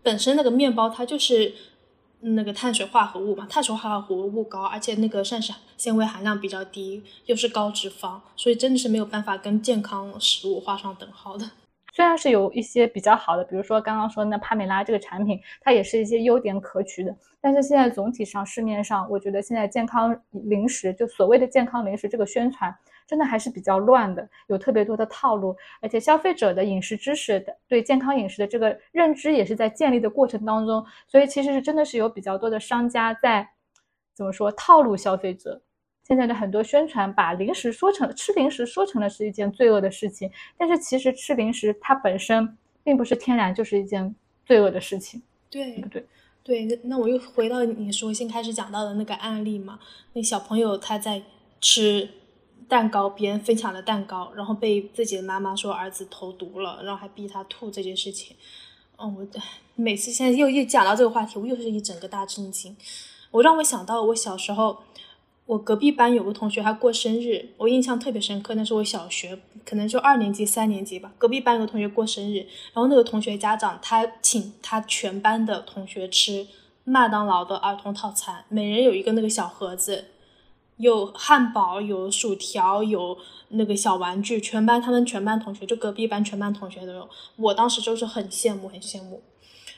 [0.04, 1.54] 本身那个面包它就是
[2.34, 11.52] 那个碳水化合物嘛，碳水化合物高，而且那个膳食纤维含量比较低，又是高脂肪，所以真的是没有办法跟健康食物画上等号的。
[11.94, 17.16] 虽然是有一些比较好的，比如说刚刚说那帕梅拉这个产品，它也是一些优点可取的。
[17.40, 22.76] 但是现在总体上市面上，我觉得现在健康零食就所谓的健康零食这个宣传，
[23.08, 33.48] 真的还是比较乱的，有特别多的套路，而且消费者的饮食知识的对健康饮食的这个认知也是在建立的过程当中，所以其实是真的是有比较多的商家在
[34.13, 35.62] 怎么说套路消费者。
[36.08, 44.15] 现在的很多宣传把零食说成吃零食说成了是一件罪恶的事情，但是其实吃零食它本身并不是天然就是一件
[44.46, 46.06] 罪恶的事情，对不对？
[46.44, 49.80] 对，那那我又回到你说先开始讲到的那个案例嘛，
[50.13, 51.24] 那小朋友他在
[51.60, 52.08] 吃
[52.67, 58.36] 蛋糕，别人分享的蛋糕，然后被自己的妈妈说儿子投毒了，然后还逼他吐这件事情，
[58.97, 59.41] 嗯，我
[59.75, 62.75] 每次现在又又讲到这个话题，我又是一整个大震惊，
[63.32, 64.84] 我让我想到我小时候。
[65.47, 68.56] 我隔壁班有个同学，他过生日，我印象特别深刻。
[68.56, 71.13] 那是我小学，可能就二年级、三年级吧。
[71.19, 72.38] 隔壁班有个同学过生日，
[72.73, 76.47] 然后那个同学家长他请他全班的同学吃
[76.84, 80.06] 麦当劳的儿童套餐，每人有一个那个小盒子，
[80.78, 83.18] 有汉堡、有薯条、有
[83.50, 87.10] 那个小玩具，全班他们全班同学，就隔壁班全班同学都有。
[87.38, 89.22] 我当时就是很羡慕，很羡慕。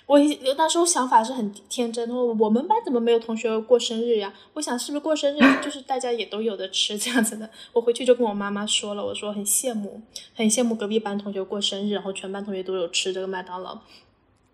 [0.08, 0.18] 我
[0.58, 4.34] 那时候想法是很天真，说我们班怎么没有同学过生日呀？
[4.54, 7.50] 我想是不是过生日就是大家也都有的吃这样子的。
[7.74, 10.02] 我回去就跟我妈妈说了，我说很羡慕，
[10.34, 13.78] 很羡慕隔壁班同学过生日，然后全班同学都有吃这个麦当劳。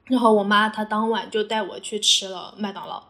[0.06, 3.04] 然后我妈她当晚就带我去吃了麦当劳。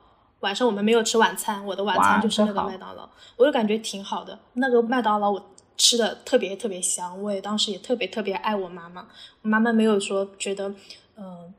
[0.44, 4.38] 晚上我们没有吃晚餐，我的晚餐就是那个麦当劳，我就感觉挺好的。
[4.54, 9.08] 那个麦当劳我吃的特别特别香，我也当时也特别特别爱我妈妈。
[9.42, 10.74] 我妈妈没有说觉得，
[11.18, 11.54] 嗯。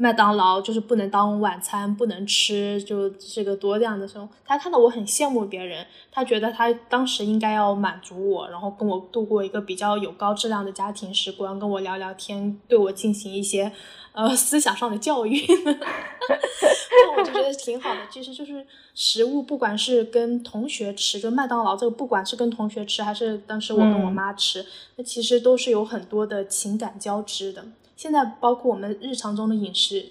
[0.00, 13.72] 麦当劳就是不能当晚餐，不能吃，就这个多这样的时候，他看到我很羡慕别人，他觉得他当时应该要满足我，然后跟我度过一个比较有高质量的家庭时光，跟我聊聊天，对我进行一些
[14.12, 18.00] 呃思想上的教育， 那我就觉得挺好的。
[18.08, 27.64] 其实就是食物，不管是跟同学吃，就麦当劳这个，不管是跟同学吃，还是当时我跟我妈吃，那其实都是有很多的情感交织的。
[27.98, 30.06] 现在包括我们日常中的饮食，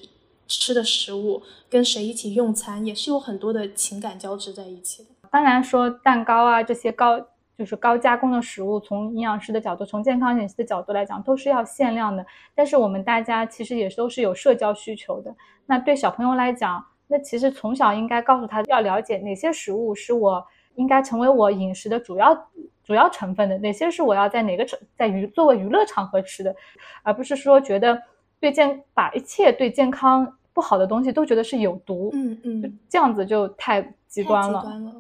[0.46, 5.10] 吃的食物，跟谁一起用餐，也是有很多的情感交织在一起的。
[5.32, 7.18] 当然说蛋糕啊这些高
[7.58, 12.26] 就是高加工的食物，从营养师的角度，从健康饮食的角度来讲，都是要限量的。
[12.54, 15.34] 但是我们大家其实也都是有社交需求的。
[15.66, 20.46] 那对小朋友来讲，那其实从小应该告诉他要了解哪些食物是我
[20.76, 22.50] 应该成为我饮食的主要。
[22.88, 26.56] 主要成分的哪些是我要在哪个场在娱作为娱乐场合吃的，
[27.04, 28.02] 而不是说觉得
[28.40, 34.62] 对健把一切对健康不好的东西都觉得是有毒，嗯嗯，这样子就太极端了。
[34.62, 34.96] 极端了。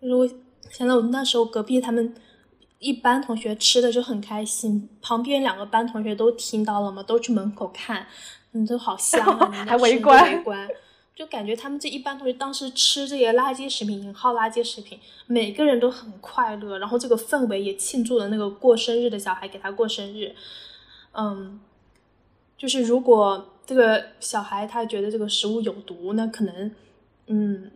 [0.00, 0.28] 如果
[0.70, 2.12] 想到我们那时候隔壁他们
[2.80, 8.06] 一班同学吃的就很开心，旁边两个班同学都听到了嘛，都去门口看，
[8.52, 10.68] 嗯，都好香啊，还围观围观。
[11.20, 20.34] 就感觉他们这一班同学当时吃这些垃圾食品，引号垃圾食品，每个人都很快乐，然后这个氛围也庆祝了那个过生日的小孩给他过生日。
[21.12, 21.60] 嗯，
[22.56, 26.74] 就是如果这个小孩他觉得这个食物有毒，那可能，
[27.26, 27.70] 嗯，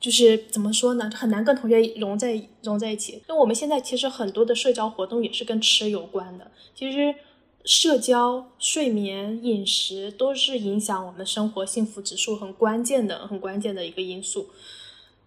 [0.00, 3.22] 就是怎么说呢，很难跟同学融在融在一起。
[3.28, 7.14] 那我们现在其实很多的社交活动也是跟吃有关的，其实。
[7.68, 14.48] 社交、睡眠、饮食都是影响我们生活幸福指数很关键的、很关键的一个因素。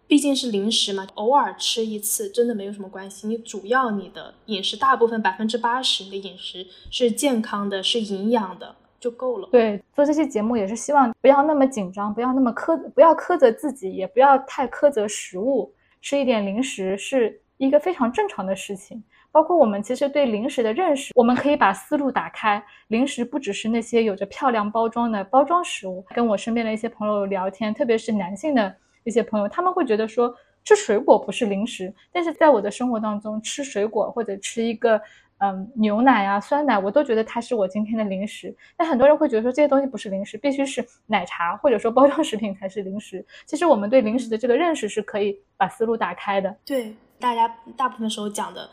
[0.08, 3.28] 毕竟是零食嘛，偶尔吃一次真的没有什么关系。
[3.28, 9.48] 你主要你的饮食大部分百分之八十的饮食是健康的、是营养的就够了。
[9.52, 15.72] 对，做这期节目也是希望不要那么紧张，不要那么苛，不要苛责自己，也不要太苛责食物。
[16.02, 19.04] 吃一点零食是一个非常正常的事情。
[19.32, 22.62] 包括我们其实对零食的认识，我们可以把思路打开。
[22.90, 26.06] 零食不只是那些有着漂亮包装的包装食物。
[26.10, 35.02] 跟我身边的一些朋友聊天，特别是男性的一些朋友，他们会觉得说吃水果不是零食，但是在我的生活当中，吃水果或者吃一个
[35.38, 38.54] 嗯牛奶啊、酸奶，我都觉得它是我今天的零食。
[38.76, 43.26] 但很多人会觉得说这些东西不是零食，必须是奶茶或者说包装食品才是零食。
[43.46, 46.54] 其实我们对零食的这个认识是可以把思路打开的。
[46.66, 48.70] 对，大家大部分时候讲的。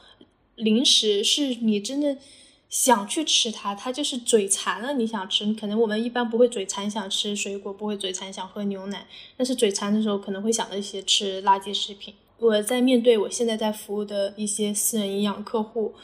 [0.59, 2.18] 零食是你真的
[2.68, 5.51] 想去吃它，它就是嘴馋了，你想吃。
[5.55, 12.12] 可能我们一般不会嘴馋想吃水果，不会嘴馋想喝牛奶，但是嘴馋的时候可能会想到一些吃垃圾食品。
[12.38, 15.94] 我在面对我现在在服务的一些私人营养客户，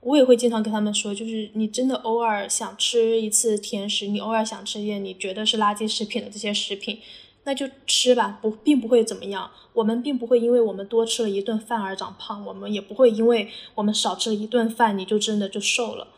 [0.00, 7.00] 我也会经常跟他们说，就是你真的偶尔想吃一次甜食，你偶尔想吃一些你觉得是垃圾食品的这些食品。
[7.44, 9.50] 那就吃吧，不，并不会怎么样。
[9.72, 16.08] 我们并不会因为我们多吃了一顿饭而长胖，我们也不会因为我们少吃了一顿饭，你就真的就瘦了。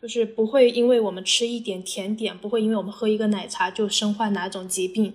[0.00, 5.14] 就是不会因为我们吃一点甜点，不会因为我们喝一个奶茶就身患哪种疾病。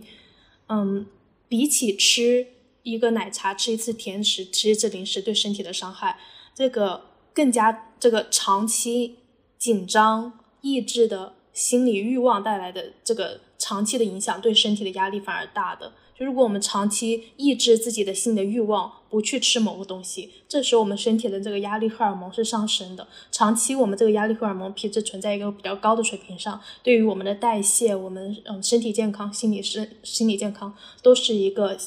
[0.67, 1.05] 嗯，
[1.47, 2.47] 比起吃
[2.81, 6.19] 一个奶茶、吃一次甜食、吃一次零食对身体的伤害，
[6.53, 9.19] 这个更加这个长期
[9.57, 13.39] 紧张、抑制的心理欲望带来的这个。
[13.59, 23.07] 长期的影响对身体的压力反而大的，就如果我们长期抑制自己的性的欲望，不去吃某个东西，这时候我们身体的这个压力荷尔蒙是上升的。
[23.31, 31.77] 长期我们这个压力荷尔蒙皮质存在一个比较高的水平上，对于我们的代谢、我们嗯身体健康、心理身心理健康都是一个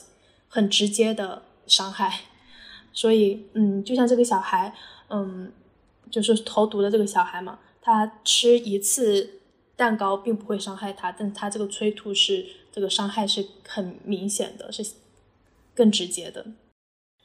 [0.48, 2.20] 很直接的伤害。
[2.94, 4.72] 所以嗯，就像这个小孩，
[5.11, 5.52] 嗯，
[6.11, 9.33] 就是投毒的这个小孩嘛，他吃一次。
[9.77, 14.83] 蛋糕并不会伤害他，但他这个催吐是这个伤害是很明显的，是
[15.75, 16.47] 更直接的。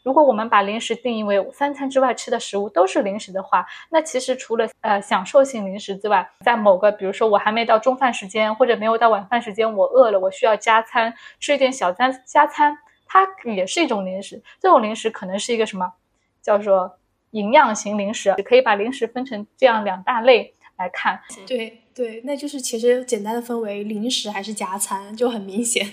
[0.04, 14.42] 如果我们把零食定义为三餐之外吃的食物都是零食的话，那其实除了呃享受性零食之外，在某个比如说我还没到中饭时间或者没有到晚饭时间，我饿了，我需要加餐吃一点小餐加餐，它也是一种零食。
[14.60, 15.94] 这种零食可能是一个什么
[16.42, 16.98] 叫做
[17.30, 18.34] 营养型零食？
[18.38, 21.22] 也可以把零食分成这样两大类来看。
[21.48, 21.78] 对。
[21.94, 25.86] 对，那就是其实简单的分为零食还是加餐就很明显。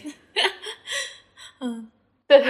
[1.59, 1.91] 嗯，
[2.29, 2.41] 对，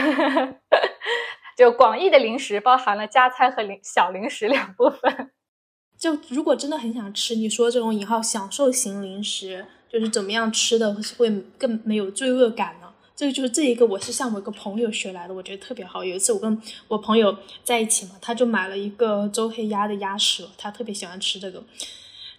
[1.57, 5.31] 就广义的零食包含了加餐和零小零食两部分。
[5.99, 12.93] 就如果真的很想吃，你说这种引号享受型零食，就是怎么样吃的会更没有罪恶感呢？
[13.17, 16.05] 这个就是这一个，我是向我一个朋友学来的，我觉得特别好。
[16.05, 21.65] 有一次我跟我朋友在一起嘛，他就买了一个周黑鸭的鸭舌，他特别喜欢吃这个。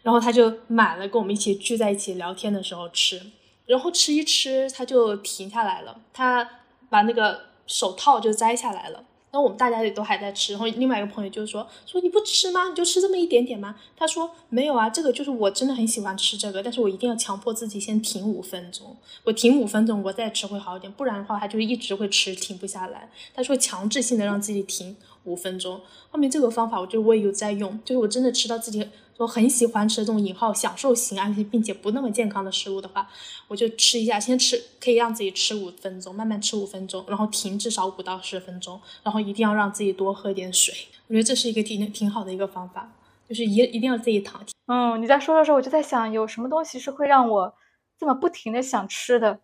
[0.10, 3.22] 然后他就买了，跟我们一起聚在一起聊天的时候吃，
[3.68, 6.50] 然后吃一吃，他就停下来了，他
[6.90, 9.04] 把那个手套就摘下来了。
[9.32, 12.70] 然后我们大家也都还在吃，然后另外一个朋友就说：“说你不吃吗？
[12.70, 23.12] 你就吃这么一点点吗？”他说：“没有啊，这个就是我真的很喜欢吃这个，但是我一定要强迫自己先停五分钟，我停五分钟，我再吃会好一点，不然的话他就一直会吃，停不下来。
[23.36, 25.80] 他说强制性的让自己停五分钟。
[26.10, 28.90] 后面这个方法，我就我也有在用，就是我真的吃到自己。”
[29.20, 33.10] 我很喜欢吃这种引号享受型，而且并且不那么健康的食物的话，
[33.50, 40.74] 我就吃一下，先吃可以让自己吃五分钟，慢慢吃五分钟，然后停至少五到十分钟，然后一定要让自己多喝点水。
[41.08, 42.90] 我觉得这是一个挺挺好的一个方法，
[43.28, 44.42] 就是一一定要自己躺。
[44.68, 47.54] 嗯，你在说的时候，我就在想，有什么东西是会让我
[47.98, 49.42] 这么不停的想吃的？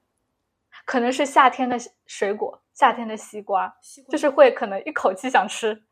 [0.86, 3.76] 可能是夏天的水果，夏天的西瓜，
[4.10, 5.84] 就是会可能一口气想吃。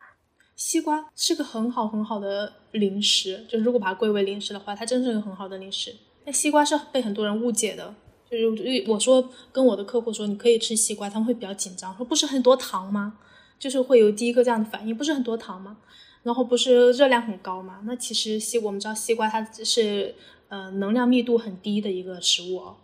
[0.56, 5.96] 西瓜是个很好很好的零食，就如果把它归为零食的话，它真是个很好的零食。
[6.26, 7.94] 那西瓜是被很多人误解的，
[8.30, 13.18] 就是我说跟我的客户说你可以吃西瓜，他们会比较紧张，说不是很多糖吗？
[13.58, 15.78] 就是会有第一个这样的反应，不是很多糖吗？
[16.22, 17.82] 然后不是热量很高吗？
[17.86, 20.16] 那其实西我们知道西瓜它是
[20.50, 22.78] 呃能量密度很低的一个食物哦。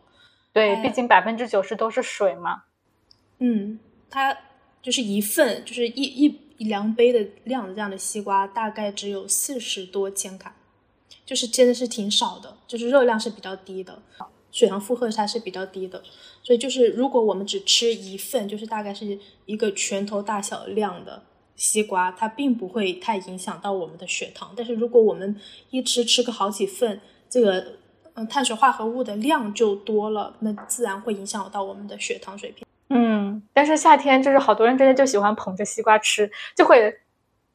[0.52, 2.64] 对，毕竟百分之九十都是水嘛。
[3.38, 3.80] 嗯，
[4.10, 4.36] 它
[4.82, 6.49] 就是一份，就是一一。
[6.60, 10.56] 一量杯的量这样的西瓜大概只有四十多千卡，
[11.26, 14.04] 就是真的是挺少的，就是热量是比较低的，
[14.52, 16.04] 血糖负荷它是比较低的，
[16.44, 21.24] 所以就是如果我们只吃一份，就是大概是一个拳头大小量的
[21.56, 24.54] 西瓜，它并不会太影响到我们的血糖。
[24.58, 27.78] 但是如果我们一吃吃个好几份，这个
[28.16, 32.68] 嗯碳水化合物的量就多了，那自然会影响到我们的血糖水平。
[32.90, 37.00] 嗯，但是夏天就是好多人真的就喜欢捧着西瓜吃，就会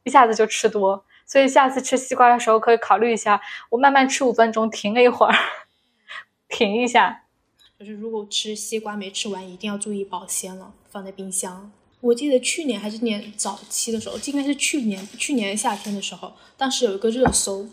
[0.04, 1.04] 一下子就吃多。
[1.26, 5.34] 所以下次吃西瓜的时候可以考虑一下，我慢慢吃五分钟，停了一会儿，
[6.48, 7.22] 停一下。
[7.78, 11.72] 就是如果吃西瓜没吃完，一定要注意保鲜了，放在冰箱。
[12.00, 17.66] 我记得去年还是年早期的时候，应该是去年去年夏天的时候，当时有一个热搜，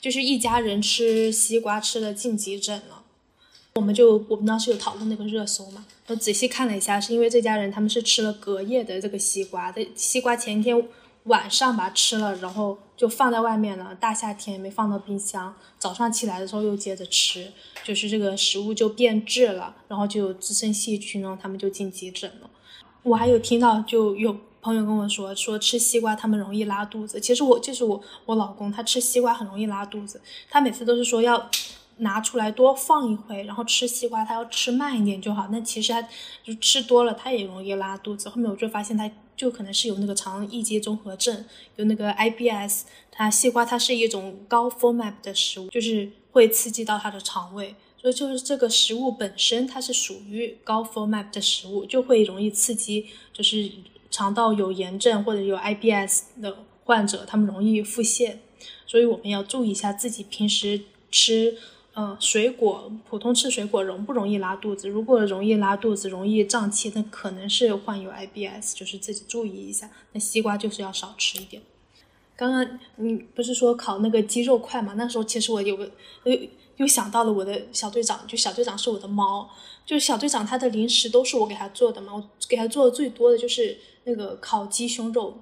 [0.00, 2.99] 就是一家人吃西瓜吃的进急诊了。
[3.76, 10.88] 我们就我们当时有讨论那个热搜嘛，我仔细看了一下，是因为这家人他们是吃了隔夜的这个西瓜，这西瓜前一天
[11.24, 17.52] 晚上吧吃了，然后就放在外面了，大夏天没放到冰箱，早上起来的时候又接着吃，
[17.84, 22.50] 就是这个食物就变质了，然后就有滋生细菌，然后他们就进急诊了。
[23.04, 27.20] 我还有听到就有朋友跟我说，说吃西瓜他们容易拉肚子。
[27.20, 31.48] 其实我就是我我老公，他吃西瓜很容易拉肚子，他每次都是说要。
[32.00, 35.48] 拿出来多放一会，然后吃西瓜，他要吃慢一点就好。
[35.50, 36.02] 那其实他
[36.42, 38.28] 就吃多了，他也容易拉肚子。
[38.28, 41.44] 后面我就发现他就可能是有那个肠易激综合症，
[41.76, 42.82] 有那个 IBS。
[43.10, 47.74] 它西瓜它是一种高 FODMAP 的食物，就是会刺激到他的肠胃。
[47.98, 53.70] 所以就是这个食物本身它是属于高 FODMAP 的食物，就会容易刺激，就是
[54.10, 58.36] 肠道有炎症或者有 IBS 的患者，他们容易腹泻。
[58.86, 60.80] 所以我们要注意一下自己平时
[61.10, 61.58] 吃。
[62.00, 64.88] 嗯，水果普通吃水果容不容易拉肚子？
[64.88, 69.90] 如果容易拉肚子、容易胀气，那可能是患有 IBS，就是自己注意一下。
[70.12, 71.60] 那西瓜就是要少吃一点。
[72.36, 74.94] 刚刚你不是说烤那个鸡肉块吗？
[74.96, 75.90] 那时候其实我有个
[76.24, 76.34] 又
[76.78, 79.50] 又想到了我的小队长，就小队长是我的猫，
[79.84, 82.14] 就是小队长他的零食都是我给他做的嘛。
[82.14, 85.38] 我给他做的最多的就是那个烤鸡胸肉，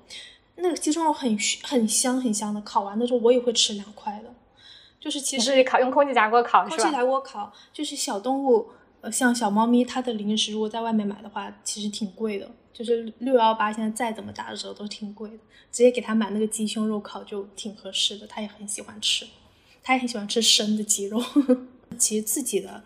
[0.56, 4.34] 那个鸡胸肉很很香很香的，烤完的时候我也会吃两块的。
[5.00, 8.68] 就是其实烤用空气炸锅烤空气炸锅烤，就是小动物，
[9.00, 12.50] 呃，像小猫咪，它的零食如果在外面买的话，其实挺贵的。
[12.72, 15.36] 就是六幺八现在再怎么打折都挺贵的，
[15.72, 19.26] 直接给它买那个鸡胸肉烤就挺合适的，它也很喜欢吃，
[19.82, 21.20] 它也很喜欢吃生的鸡肉。
[21.98, 22.84] 其实自己的。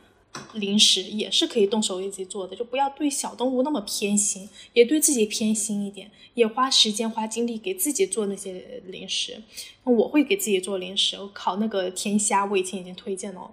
[0.55, 9.43] 零食也是可以动手为自己做的，就不要对小动物那么偏心，也对自己偏心一点，也花时间花精力给自己做那些零食。
[9.85, 13.51] 我会给自己做零食，我烤那个甜虾，我以前已经推荐了，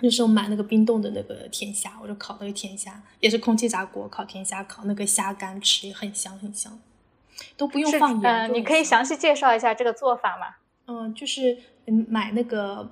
[0.00, 6.80] 那时候买那个冰冻的那个甜虾，我就烤那个甜虾，也是空气炸锅烤甜虾，烤那个虾干吃也很香很香，
[7.56, 8.52] 都不用放盐。
[8.52, 10.56] 你可以详细介绍一下这个做法吗？
[10.86, 12.90] 嗯，就是嗯买那个。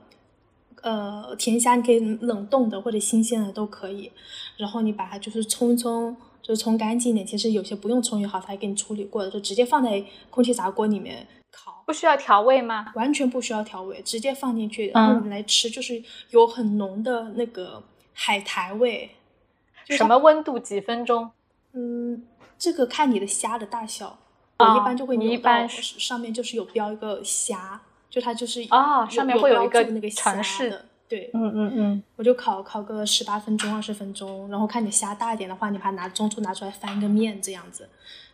[0.85, 4.13] 呃，甜虾你可以冷冻的或者新鲜的都可以，
[4.59, 7.27] 然后你把它就是冲一冲，就是冲干净一点。
[7.27, 11.83] 其实有些不用冲也好，它给你处理过的，就直接放在空气炸锅里面烤。
[11.87, 12.93] 不需要调味吗？
[12.97, 17.83] 完全不需要调味，直接放进去，然后我们来吃，就是有很浓的那个
[18.13, 19.11] 海苔味。
[19.89, 20.59] 什么温度？
[20.59, 21.31] 几分钟？
[21.73, 22.27] 嗯，
[22.59, 24.19] 这个看你的虾的大小，
[24.59, 27.81] 我一般就会你一般上面就是有标一个虾。
[28.15, 37.89] 就它就是啊，上面会有一个那个城市的，对，嗯嗯嗯，我就烤烤个十八分钟、二十分钟，然后看你虾大一点的话，你把它拿中途拿出来翻个面这样子，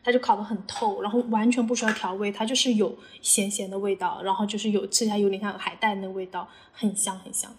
[0.05, 7.51] 它就烤得很透，然后完全不需要调味，它就是有咸咸的味道，然后就是有吃起来有点像海带那个味道，很香很香。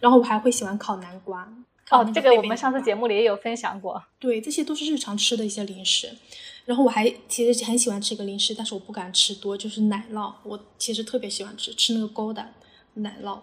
[0.00, 1.48] 然后我还会喜欢烤南瓜，
[1.90, 6.10] 哦，这个我们上次节目里也有分享过，对，这些都是日常吃的一些零食。
[6.64, 10.32] 然后我还其实很喜欢吃一个零食，但是我不敢吃多，就是奶酪。
[10.44, 12.46] 我其实特别喜欢吃吃那个勾的
[12.94, 13.38] 奶酪，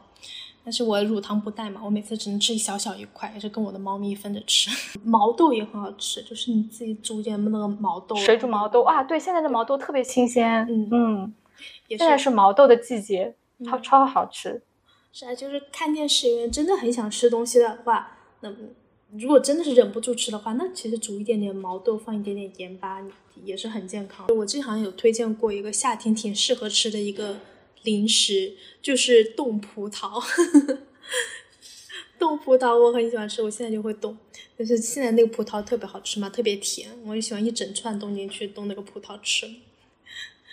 [0.64, 4.70] 但是我乳糖不耐嘛，我每次只能吃一小小一块，也是跟我的猫咪分着吃。
[5.04, 11.34] 毛豆也很好吃，就是你自己煮点那个毛豆，水煮毛豆啊，对，现在的毛豆特别新鲜，嗯嗯，
[11.90, 14.62] 现在是毛豆的季节，超超好吃。
[15.12, 18.50] 是啊，就是看电视，真的很想吃东西的话，那。
[19.18, 23.04] 如果真的是忍不住吃的话，那其实煮一点点毛豆，放一点点盐巴，
[23.44, 24.28] 也是很健康。
[24.30, 27.38] 我之前好像有推荐过一个夏天挺适合吃的一个
[27.84, 30.22] 零食，就是冻葡萄。
[32.20, 34.16] 冻葡萄我很喜欢吃，我现在就会冻。
[34.58, 39.48] 但是现在那个葡萄特别好吃嘛，特别甜，我就喜欢一整串冻进去，冻那个葡萄吃。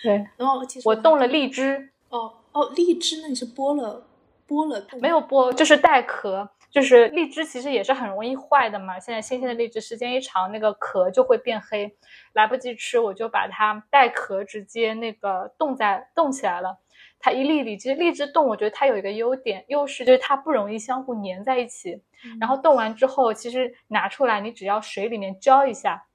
[0.01, 1.89] 对，然后其实我冻了荔枝。
[2.09, 4.07] 哦哦，荔枝，那你是剥了
[4.47, 4.87] 剥了？
[5.01, 6.49] 没有剥，就是带壳。
[6.69, 11.95] 就是荔枝其实也是很容易坏的嘛，现在新鲜的荔枝时间一长，那个壳就会变黑，
[12.33, 16.79] 来不及吃，我就把它带壳直接那个冻在冻起来了。
[17.19, 22.03] 它一粒粒，其实荔枝冻，我觉得它有一个优点优势，就是它不容易相互粘在一起。
[22.39, 26.05] 然后冻完之后，其实拿出来，你只要水里面浇一下，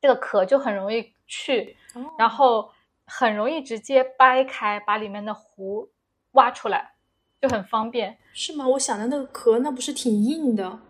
[0.00, 1.76] 这个壳就很容易去，
[2.18, 2.70] 然后
[3.06, 5.88] 很容易直接掰开，把里面的核
[6.32, 6.93] 挖出来。
[7.44, 8.66] 就很方便，是吗？
[8.66, 10.80] 我想的那个壳，那不是挺硬的？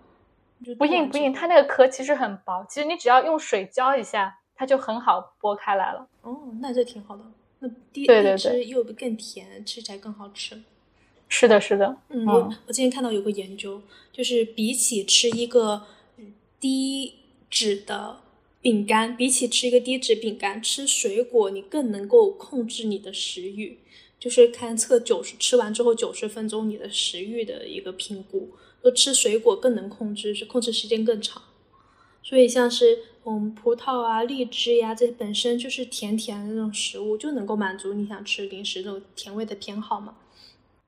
[0.78, 6.06] 不硬不硬，它那个壳其实很薄，其实你只要用水浇一下，它就很好剥开来了。
[6.22, 7.24] 哦，那这挺好的。
[7.58, 10.62] 那荔荔枝又更甜，吃起来更好吃。
[11.28, 11.96] 是的，是的。
[12.10, 13.82] 嗯，我我之前看到有个研究，
[14.12, 15.82] 就是比起吃一个
[16.60, 17.16] 低
[17.50, 18.20] 脂的。
[18.60, 23.78] 饼干，比起吃一个低脂饼干，吃水果你更能够控制你的食欲，
[24.24, 28.48] 就是看测九十吃完之后九十分钟你的食欲的一个评估，
[28.80, 31.42] 说吃水果更能控制，是控制时间更长。
[32.22, 40.14] 所以像是嗯葡萄啊、荔枝呀，这本身就是甜甜的那种食物，就能够满足你想吃零食这种甜味的偏好嘛。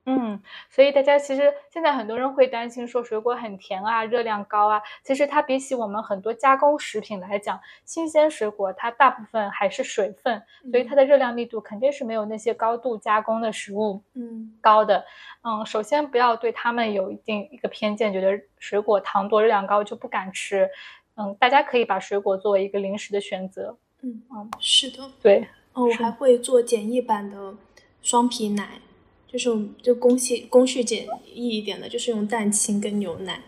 [0.09, 0.41] 嗯，
[0.71, 4.81] 所以大家其实现在很多人会担心说水果很甜啊，热量高啊。
[5.03, 10.41] 其实它比起我们很多加工食品来讲，新鲜水果它大部分还是水分，
[10.71, 15.05] 所以它的热量密度肯定是没有那些高度加工的食物嗯高的。
[15.43, 20.71] 嗯，首先不要对他们有一定一个偏见，觉得水果糖多、热量高就不敢吃。
[21.17, 23.77] 嗯，大家可以把水果作为一个零食的选择。
[24.03, 25.49] 嗯嗯，是的，对。
[25.73, 27.55] 哦，我还会做简易版的
[28.03, 28.81] 双皮奶。
[29.37, 33.43] 就是就工序工序简易一点的，就是用蛋清跟牛奶，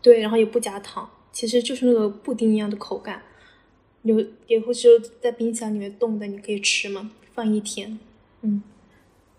[0.00, 3.22] 对，然后也不加糖，其实就是那个布丁一样的口感，
[4.02, 7.98] 有也会就在冰箱里面冻的，你可以吃嘛，放一天，
[8.42, 8.62] 嗯，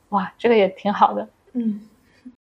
[0.09, 1.87] 哇，这个也挺好的，嗯，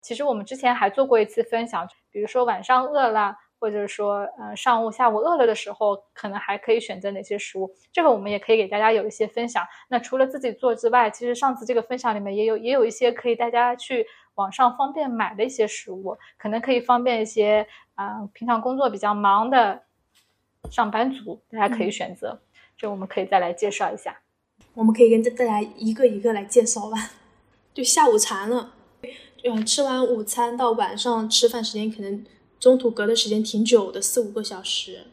[0.00, 3.36] 其实我们之前还做过一次分享，比如说晚上饿了。
[3.60, 7.74] 或者说，呃，上午、下午饿了的时候，可能还可以选择哪些食物？
[7.92, 9.66] 这个我们也可以给大家有一些分享。
[9.88, 19.82] 那除了自己做之外，其实上次这个分享里面也有也有一些可以大家去网上方便买的一些食物，可能可以方便一些啊，平常工作比较忙的
[20.70, 22.40] 上班族，大家可以选择。
[22.76, 24.20] 这我们可以再来介绍一下。
[24.74, 27.10] 我们可以跟大家一个一个来介绍吧。
[27.74, 28.72] 就下午茶了，
[29.42, 32.24] 嗯，吃完午餐到晚上吃饭时间可能。
[32.60, 35.04] 中途隔的时间挺久的，四五个小时，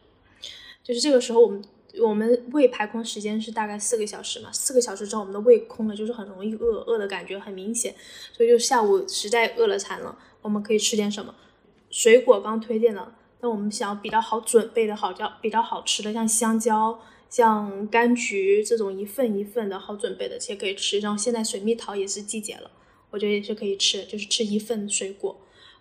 [0.84, 1.64] 就是这个时候我们
[2.02, 7.96] 我们胃排空时间是大概四个小时嘛，四个小时之后我们的胃空了，就是很容易饿，饿的感觉很明显，
[8.34, 11.34] 所以就下午实在饿了馋了，我们可以吃点什么？
[11.90, 21.00] 水果刚推荐了，那我们想比较好准备的好叫比较好吃的，像香蕉、像柑橘这种一份一份的好准备的，且可以吃。
[21.00, 22.70] 然后现在水蜜桃也是季节了，
[23.12, 25.40] 我觉得也是可以吃，就是吃一份水果。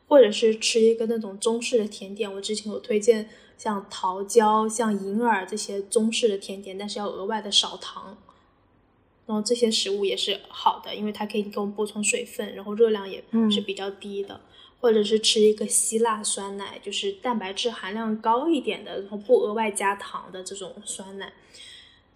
[0.09, 8.16] 或者是吃一个那种中式的甜点，我之前有推荐像桃胶、像银耳这些中式的甜点，但是要额外的少糖。
[9.26, 14.40] 然后这些食物也是好的，因为它可以给我们补充水分，然后热量也是比较低的。
[14.80, 21.32] 或者是吃一个希腊酸奶，就是蛋白质含量高一点的，然后不额外加糖的这种酸奶。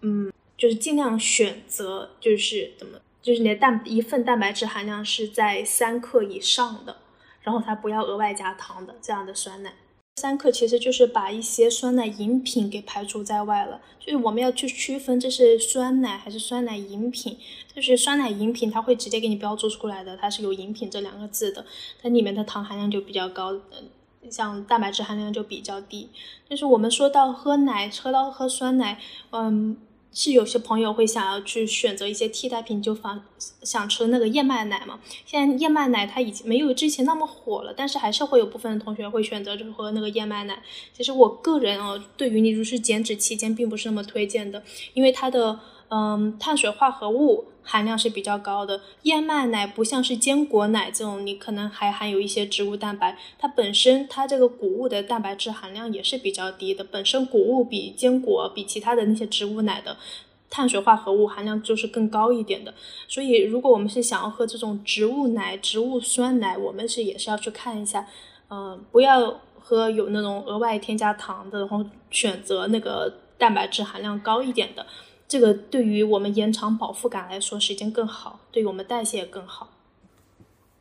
[0.01, 6.97] 嗯，就是尽量选择就是怎么，就是你的蛋一份蛋白质含量是在三克以上的。
[7.41, 9.73] 然后它不要额外加糖的这样的酸奶，
[10.17, 13.81] 三克其实就是把一些酸奶饮品给排除在外了。
[13.99, 17.37] 就是我们要去区分这是酸奶还是酸奶饮品。
[17.73, 21.65] 就是酸奶饮品，它会直接给你标注出来的，它是有饮品这两个字的，
[22.01, 23.89] 它里面的糖含量就比较高，嗯，
[24.29, 26.09] 像蛋白质含量就比较低。
[26.49, 28.99] 就是我们说到喝奶，喝到喝酸奶，
[29.31, 29.77] 嗯。
[30.13, 33.23] 是有些朋友会想要去选择一些替代品，就反
[33.63, 34.99] 想吃那个燕麦奶嘛。
[35.25, 40.61] 现在燕麦奶它已经没有之前那么火了，但是还是会有部分的同学会选择就喝那个燕麦奶。
[40.95, 45.59] 其实我个人哦，对于你如是减脂期间并不是那么推荐的，因为它的。
[45.91, 48.81] 嗯，碳水化合物含量是比较高的。
[49.03, 53.17] 燕麦奶不像是坚果奶这种，你可能还含有一些植物蛋白。
[53.39, 56.83] 它本身它这个谷物的蛋白质含量也是比较低的。
[56.83, 59.97] 本身谷物比坚果比其他的那些植物奶的
[60.49, 62.73] 碳水化合物含量就是更高一点的。
[63.07, 68.07] 所以如果我们是想要喝这种植物奶、植物酸奶，我们是也是要去看一下，
[68.49, 74.85] 嗯，不要喝有那种额外添加糖的，然后选择那个蛋白质含量高一点的。
[75.29, 79.69] 这个对于我们延长饱腹感来说，时间更好，对于我们代谢也更好。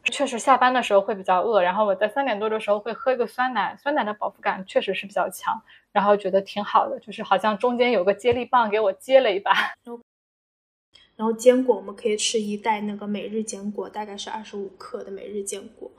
[0.05, 5.61] 确实，下班的时候会比较饿，然后我在三点多的时候会喝一个酸奶，酸奶的饱腹感确实是比较强，
[5.92, 9.53] 然后觉得挺好的，就是好像中间有个接力棒给我接了一把。
[11.14, 15.90] 然后坚果，我们可以吃一袋那个每日坚果，大概是二十五克的每日坚果。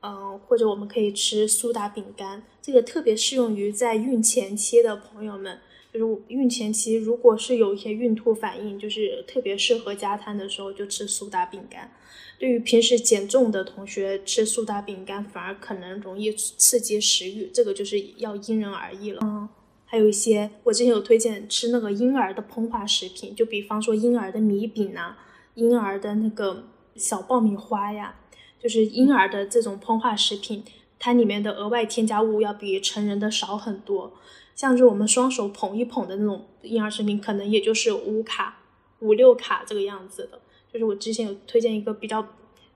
[0.00, 5.60] 嗯，或者我们可以吃苏打饼干，这个特别适用于在孕前期的朋友们。
[5.92, 11.90] 就是孕前期，如果是有一些孕吐反应，就是特别适合加餐的时候就吃苏打饼干。
[12.38, 19.20] 对于平时减重的同学，吃苏打饼干反而可能容易刺激食欲，这个就是要因人而异了。
[19.24, 19.48] 嗯，
[19.84, 25.18] 还有一些我之前有推荐吃那个婴儿的膨化食品，就比方说婴儿的米饼啊，
[25.54, 28.14] 婴儿的那个小爆米花呀，
[28.62, 30.62] 就是婴儿的这种膨化食品，
[31.00, 34.12] 它里面的额外添加物要比成人的少很多。
[34.58, 38.58] 像是我们双手捧一捧的那种婴儿食品，可能也就是五卡、
[38.98, 40.40] 五六卡这个样子的。
[40.72, 42.26] 就是我之前有推荐一个比较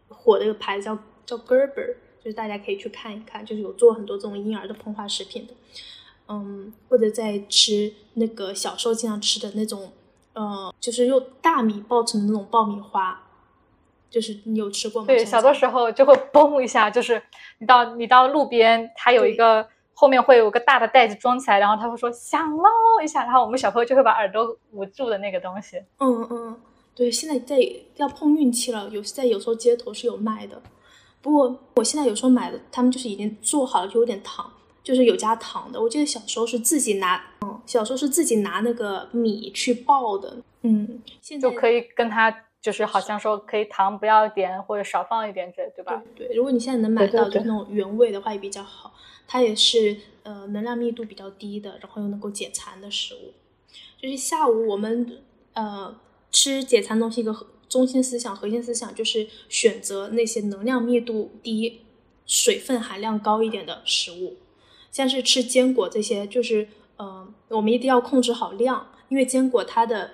[0.07, 5.55] 火的一个牌子，叫叫 Gerber，就是大家可以去看一看，就是有做很多这种婴儿的膨化食品的。
[6.29, 9.91] 嗯，或者在吃那个小时候经常吃的那种，
[10.35, 13.29] 呃，就是用大米爆成的那种爆米花，
[14.09, 15.09] 就是你有吃过吗？
[15.09, 17.21] 对，小的时候就会嘣一下，就是
[17.59, 22.71] 你到你到路边，它有一个后面会有个大的袋子装起来，然后他会说响喽
[23.03, 25.77] 一下，然后我们小朋友就会把耳朵捂住的那个东西。
[25.99, 26.61] 嗯嗯，
[26.95, 27.57] 对，现在在
[27.97, 30.61] 要碰运气了，有在有时候街头是有卖的。
[31.21, 34.51] 不过我现在有时候买的，他们就是已经做好了，就有点糖，
[34.83, 35.81] 就是有加糖的。
[35.81, 46.03] 我记得小时候是自己拿，嗯，小时候是自己拿那个米去爆的，嗯，现在就可以跟他就是好像说可以糖不要点或者少放一点这，对吧？
[46.17, 48.95] 对，如果你现在能买到就那种原味的话也比较好，
[49.29, 53.35] 它也是呃能量密度比较低的，然后又能够解馋的食物。
[54.01, 55.19] 就是下午我们
[55.53, 55.95] 呃
[56.31, 57.49] 吃解馋东西一个。
[57.73, 61.81] 中心思想、核心思想就是选择那些能量密度低、
[62.27, 64.37] 水分含量高一点的食物，
[64.91, 70.11] 像是吃坚果这些，就是呃，我们一定要控制好量，因为坚果它的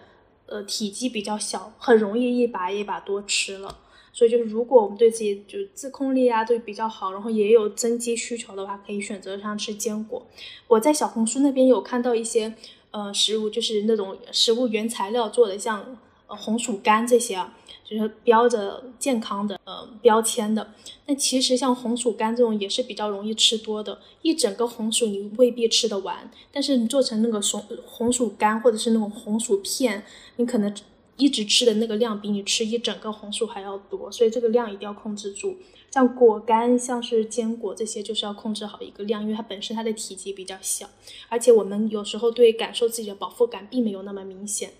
[0.49, 3.79] 呃体积比较小，很容易一把一把多吃了。
[4.13, 10.27] 所以就是如果我们对自己就自控力啊都比较好，然后也有增肌需求的话，可以选择上吃坚果。
[10.67, 12.55] 我在小红书那边有看到一些
[12.91, 15.97] 呃食物，就是那种食物原材料做的，像。
[16.31, 17.57] 呃，红薯干这些啊，
[17.89, 20.75] 就是标着健康的呃标签的。
[21.07, 26.31] 那其实像红薯干这种也是比较容易吃多的，一整个红薯你未必吃得完。
[26.53, 30.05] 但是你做成那个红红薯干或者是那种红薯片，
[30.37, 30.75] 你可能
[31.17, 34.13] 一直吃的那个量比你吃一整个红薯还要多。
[34.13, 35.57] 所以这个量一定要控制住。
[35.91, 40.87] 像果干，像是坚果这些，就是要控制好一个量，因为它本身它的体积比较小，
[41.31, 44.73] 而且我们有时候对感受自己的饱腹感并没有那么明显。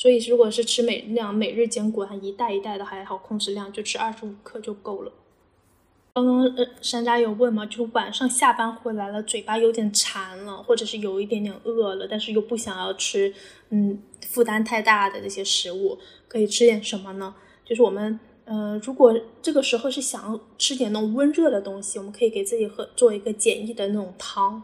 [0.00, 5.12] 所以，如果是吃每量每日坚果，它一袋一袋的还好控制量，就吃二十五克就够了。
[6.14, 13.34] 刚刚呃，山楂有问嘛，就晚上下班回来了，嘴巴有点馋了，或者是有一点点饿了，但是又不想要吃，
[13.68, 17.34] 嗯，负担太大的这些食物，可以吃点什么呢？
[17.66, 24.62] 就是我们，呃，如果这个时候是想吃点那种温热的东西，我们可以给自己喝做一个简易的那种汤，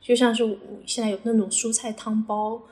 [0.00, 0.56] 就像是
[0.86, 2.62] 现在有那种蔬菜汤包。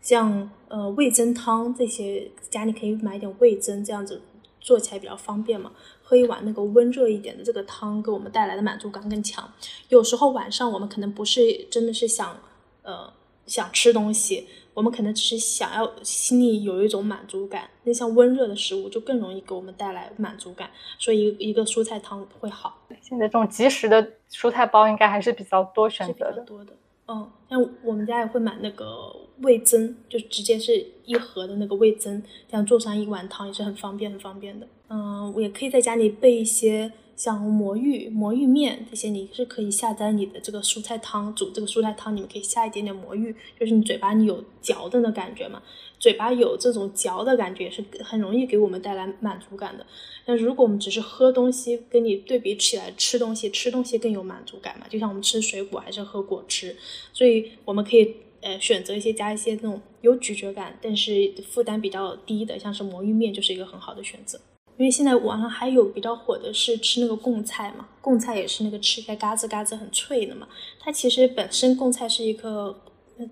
[0.00, 4.22] 像呃味增汤这些，家里可以买点味增，这样子
[4.60, 5.72] 做起来比较方便嘛。
[6.02, 9.48] 喝一碗那个温热一点的这个汤，给我们带来的满足感更强。
[9.88, 12.36] 有时候晚上我们可能不是真的是想
[12.82, 13.12] 呃
[13.46, 17.70] 想吃东西，我们可能只是想要心里有一种满足感。
[17.84, 22.78] 那像温热的食物就更容易给我们带来满足感，所以一个蔬菜汤会好。
[23.00, 26.42] 现在这种即食的蔬菜包应该还是比较多选择的。
[26.44, 26.72] 多的。
[27.12, 34.68] 嗯，像我们家也会买那个味增，就直接是一盒的那个味增，这样做上一碗汤也是很方便、很方便的。
[34.88, 45.60] 嗯，我也可以在家里备一些像魔芋、魔芋面这些，你是可以下单你的这个蔬菜汤，煮这个蔬菜汤，你们可以下一点点魔芋，就是你嘴巴里有嚼的那感觉嘛。
[46.00, 49.86] 嘴巴有这种嚼的感觉，是很容易给我们带来满足感的。
[50.24, 54.86] 那如果我们只是喝东西，跟你对比起来，吃东西吃东西更有满足感嘛？
[54.88, 56.74] 就像我们吃水果还是喝果汁，
[57.12, 64.40] 所以我们可以呃选择一些加一些那种有咀嚼感，但是负担比较低的，像是魔芋面就是一个很好的选择。
[64.78, 70.48] 因为现在网上还有比较火的是吃那个贡菜嘛，贡菜也是那个吃起来嘎吱嘎吱很脆的嘛。
[70.78, 72.74] 它其实本身贡菜是一个。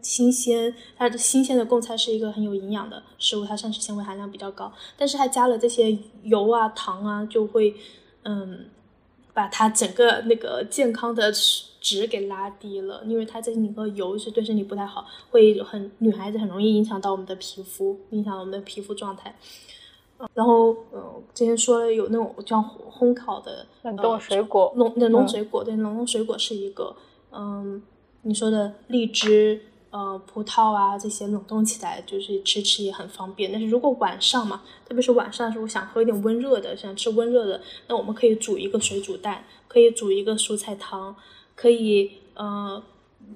[0.02, 7.74] 新鲜，它的新鲜的贡菜是一个很有营养的食物，它膳食纤维含量比较高，但是它加了这些油啊、糖啊，就会，
[8.24, 8.66] 嗯，
[9.32, 11.32] 把它整个那个健康的
[11.80, 19.34] 值给拉低了，因为它这里个油是对身体不太好，会很女孩子很容易影响到我们的皮肤，影响我们的皮肤状态。
[20.34, 22.58] 然后，嗯，之前说了有那种叫
[22.90, 26.96] 烘烤的冷冻水果，冷冷冻水果，对，冷冻水果是一个，
[27.30, 27.80] 嗯，
[28.22, 29.62] 你说的荔枝。
[29.98, 33.50] 呃，葡萄啊，这些冷冻起来就是吃吃也很方便。
[33.50, 41.16] 但是如果晚上嘛，特别是晚上的时候想喝一点温热的，想吃温热的，那我们可以煮一个水煮蛋，可以煮一个蔬菜汤，
[41.56, 42.80] 可以呃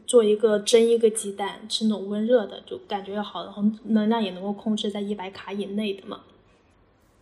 [0.06, 6.20] 做一个蒸一个鸡蛋，吃那种温热的，就感觉要好，然后能量也能够控制在一百卡以内的嘛。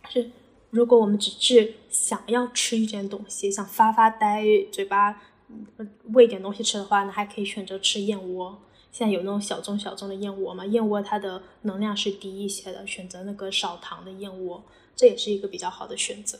[0.07, 0.29] 是，
[0.69, 5.19] 如果我们只是想要吃一点东西，想发发呆，嘴巴
[6.13, 8.59] 喂点东西吃的话，那还可以选择吃燕窝。
[8.91, 10.65] 现在有那种小众小众的燕窝嘛？
[10.65, 14.63] 燕窝它的能量是低一些的，选择那个少糖的燕窝，
[14.95, 16.39] 这也是一个比较好的选择。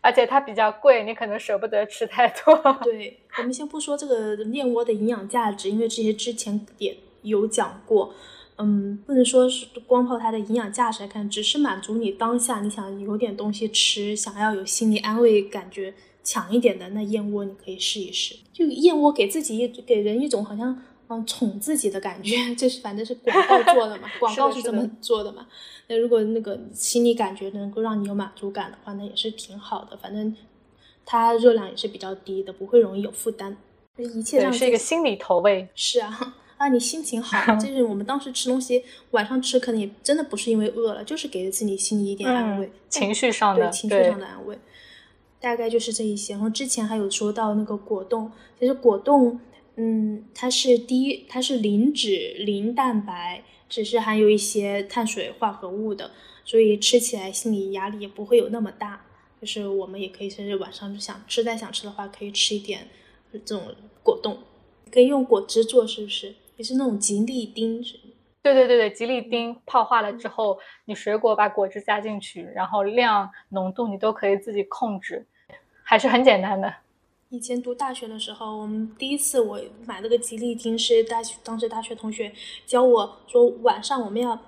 [0.00, 2.56] 而且它比较贵，你可能舍不得吃太多。
[2.82, 8.12] 对，我们先不说这个燕窝的营养价值，因为这些之前也有讲过。
[8.58, 18.36] 嗯，不能说是光靠它的营养价值来看，只是满足你当下你想有点东西吃，想要有心理安慰感觉，强一点的，那燕窝你可以试一试。
[18.52, 20.82] 就燕窝给自己一给人一种好像
[21.18, 25.46] 嗯宠自己的感觉， 这是反正是广告做的嘛， 广告是这么做的嘛。
[25.88, 29.96] 那如果那个心理感觉能够让你有满足感的话，那也是挺好的。
[29.96, 30.34] 反正
[31.04, 33.56] 它热量也是比较低的，不会容易有负担。
[33.96, 35.68] 一切是一个心理投喂。
[35.74, 44.58] 是啊，啊，你心情好， 就是我们当时吃东西，晚上吃可能也真的不是因为饿了，就是给自己心里一点安慰，情绪上的，对情绪上的安慰。
[45.40, 46.34] 大概就是这一些。
[46.34, 49.38] 然后之前还有说到那个果冻，其实果冻，
[49.76, 56.10] 嗯，它是低，它是零脂、零蛋白，只是含有一些碳水化合物的，
[56.44, 59.06] 所以吃起来心理压力也不会有那么大。
[59.40, 62.86] 就是我们也可以，甚至晚上就想吃，再想吃的话，可以吃一点。
[63.32, 64.38] 这种果冻
[64.92, 66.34] 可以用果汁做，是不是？
[66.58, 67.82] 也是那种吉利丁，
[68.42, 75.26] 对对对对，吉利丁泡化了之后，你水果把果汁加进去，然后量、浓度你都可以自己控制，
[75.82, 76.72] 还是很简单的。
[77.32, 82.30] 以前读大学的时候，我们第一次我买了个吉利丁是大学当时大学同学
[82.66, 84.38] 教我说，晚上我们要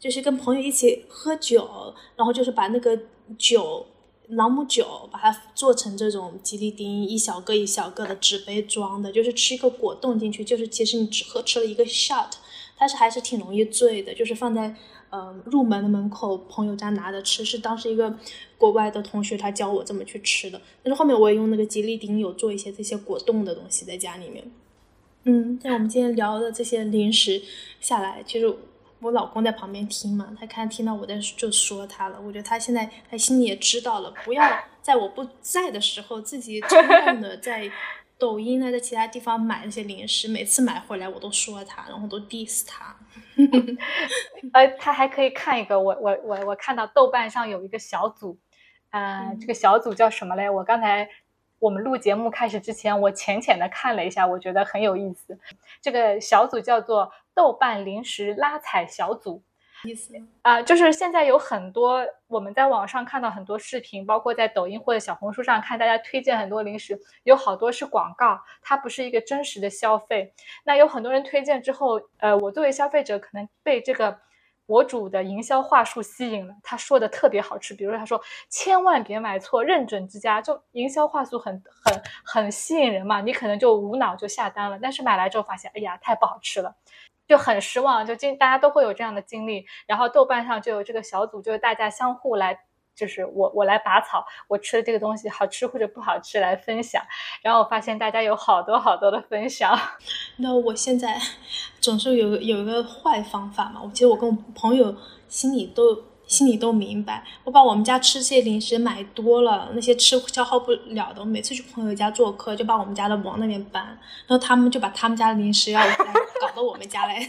[0.00, 2.98] 就是跟朋友一起喝酒，然后就是把那个
[3.38, 3.86] 酒。
[4.28, 12.30] 朗姆酒，把它做成这种吉利丁，一小个一小个的纸杯装的，就是吃一个果冻进去，就是其实你只喝吃了一个 shot，
[12.78, 14.14] 但是还是挺容易醉的。
[14.14, 14.74] 就是放在
[15.10, 18.16] 呃入门的门口，朋友家拿着吃，是当时一个
[18.56, 20.60] 国外的同学他教我这么去吃的。
[20.82, 24.44] 但是后面我也用那个吉利丁有做一些这些果冻的东西在家里面。
[25.24, 27.42] 嗯，在我们今天聊的这些零食
[27.80, 28.56] 下来，其实。
[29.00, 32.18] 我老公在旁边听嘛，他看听到我在就说他了。
[32.18, 34.42] 我觉得他现在他心里也知道了，不要
[34.80, 37.70] 在我不在的时候自己冲动的在
[38.24, 42.96] 抖音啊，在其他地方买那些零食，每次买回来我都说他，然后都 diss 他。
[44.54, 48.38] 呃，他还可以看一个，我我我我看到豆瓣上有一个小组，
[48.90, 50.48] 呃，这个小组叫什么嘞？
[50.48, 51.08] 我刚才
[51.58, 55.38] 我们录节目开始之前，我浅浅的看了一下，我觉得很有意思。
[55.82, 57.12] 这个小组叫做。
[57.36, 59.42] 豆瓣零食拉踩小组，
[59.84, 70.32] 意思啊，就是现在有很多我们在网上看到很多视频，包括在抖音或者小红书上看大家推荐很多零食，有好多是广告，它不是一个真实的消费。
[70.64, 74.18] 那有很多人推荐之后，呃，我作为消费者可能被这个
[74.66, 78.18] 博主的营销话术吸引了，他说的特别好吃，比如他说
[78.48, 86.74] 千万别买错，认准之家，就营销话术很很很吸引人嘛，你可能就无脑就下单了，但是买来之后发现，哎呀，太不好吃了。
[87.26, 89.64] 就很失望，就经大家都会有这样的经历。
[89.86, 92.58] 然后豆瓣上就有这个小组，就是大家相互来，
[92.94, 97.02] 就是我我来拔草，我吃的这个东西好吃或者不好吃来分享。
[97.42, 99.78] 然后我发现大家有好多好多的分享。
[100.38, 101.18] 那我现在
[101.80, 104.96] 总是有有一个坏方法嘛，我其实我跟我朋友
[105.28, 106.13] 心里都。
[106.26, 113.84] 心里都明白，我把我们家吃这些零食买多了，那些吃消耗不了的，我每次去朋友家做客，就把我们家的往那边搬，
[114.26, 115.82] 然后他们就把他们家的零食要
[116.40, 117.20] 搞到我们家来，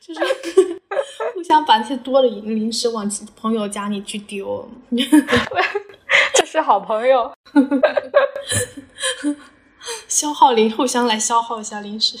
[0.00, 0.20] 就是
[1.34, 4.68] 互相把那些多的零零食往朋友家里去丢，
[6.34, 7.32] 这是好朋友，
[10.08, 12.18] 消耗零，互相来消耗一下零食。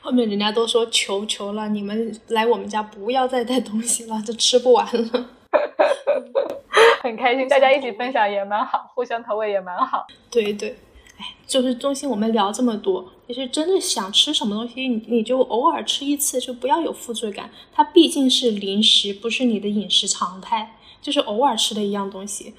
[0.00, 5.30] 后面人家都说求求了，你们来我们家不要再带东西了，都吃不完了。
[7.02, 10.06] 很开心，大家一起分享也蛮好，互相投喂也蛮好。
[10.30, 10.76] 对对，
[11.18, 17.50] 哎，就是中心，我们聊这么多，其实真的想吃什么东西，你你就偶尔吃一次，就不要有负罪感。
[17.72, 22.54] 它毕竟是零食，不是你的饮食常态，就是偶尔吃的一样东西。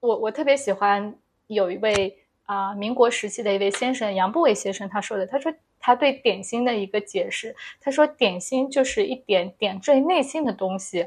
[0.00, 1.14] 我我特别喜欢
[1.46, 2.16] 有一位
[2.46, 5.52] 啊，民国时期的一位先生杨步伟先生他说的，他说。
[5.80, 11.06] 他对点心的一个解释，他说点心就是一点点缀内心的东西。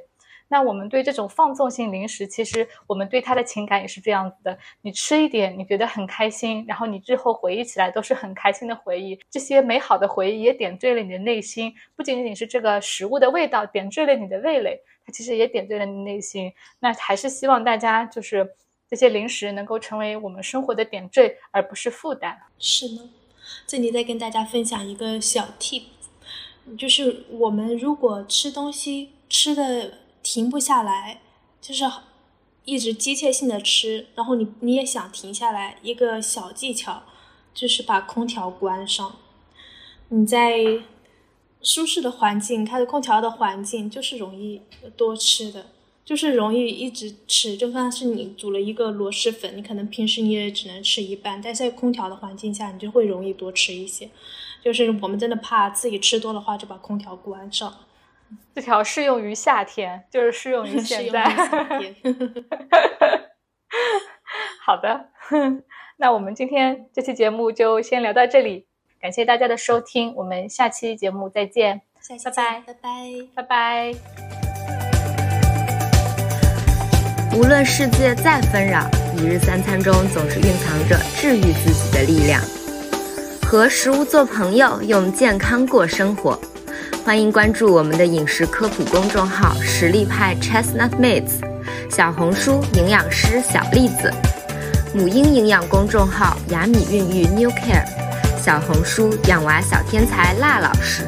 [0.50, 4.56] 那我们对这种放纵性零食，其实我们对它的情感也是这样子的。
[4.82, 9.20] 你吃一点，你觉得很开心，然后你日后回忆起来都是很开心的回忆。
[9.32, 16.54] 这些美好的回忆也点缀了你的内心，不仅仅是这个食物的味道点缀了你的味蕾，它其实也点缀了你内心。
[16.80, 18.48] 那还是希望大家就是
[18.88, 22.38] 这些零食能够成为我们生活的点缀，而不是负担。
[22.60, 23.10] 是呢。
[23.66, 25.84] 这里再跟大家分享一个小 tip，
[26.78, 31.22] 就是我们如果吃东西吃的停不下来，
[31.62, 31.84] 就是
[32.66, 37.04] 一直机械性的吃，然后你你也想停下来，一个小技巧
[37.54, 39.16] 就是把空调关上。
[40.10, 40.82] 你在
[41.62, 44.62] 舒适的环境，开着空调的环境，就是容易
[44.96, 45.68] 多吃的。
[46.06, 54.10] 就是容易一直吃，就算是你煮了一个螺蛳粉，你可能平时你也只能吃一半，但在空调的环境下，你就会容易多吃一些。
[54.62, 57.74] 就是我们真的怕自己吃多的话，就把空调关上。
[58.56, 61.24] 这条适用于夏天，就是适用于 现在。
[64.66, 65.10] 好的，
[65.98, 68.66] 那我们今天这期节目就先聊到这里，
[69.00, 73.04] 感谢大家的收听，我们下期节目再见，下期拜拜拜拜。
[73.36, 74.53] 拜拜。
[77.36, 82.40] 无论世界再纷扰，一日三餐中总是蕴藏着治愈自己的力量。
[83.44, 86.40] 和食物做朋友，用健康过生活。
[87.04, 91.42] 欢迎关注我们的饮食科普公众号“实力派 Chestnut Mates”，
[91.90, 94.14] 小红书营养师小栗子，
[94.94, 97.84] 母婴营养公众号“雅米孕育 New Care”，
[98.40, 101.04] 小红书养娃小天才辣老师，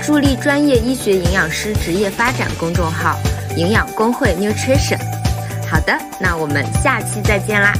[0.00, 3.18] 助力专业医学营养师职业发展公众号
[3.58, 5.00] “营养工会 Nutrition”。
[5.74, 7.72] 好的，那我们下期再见啦。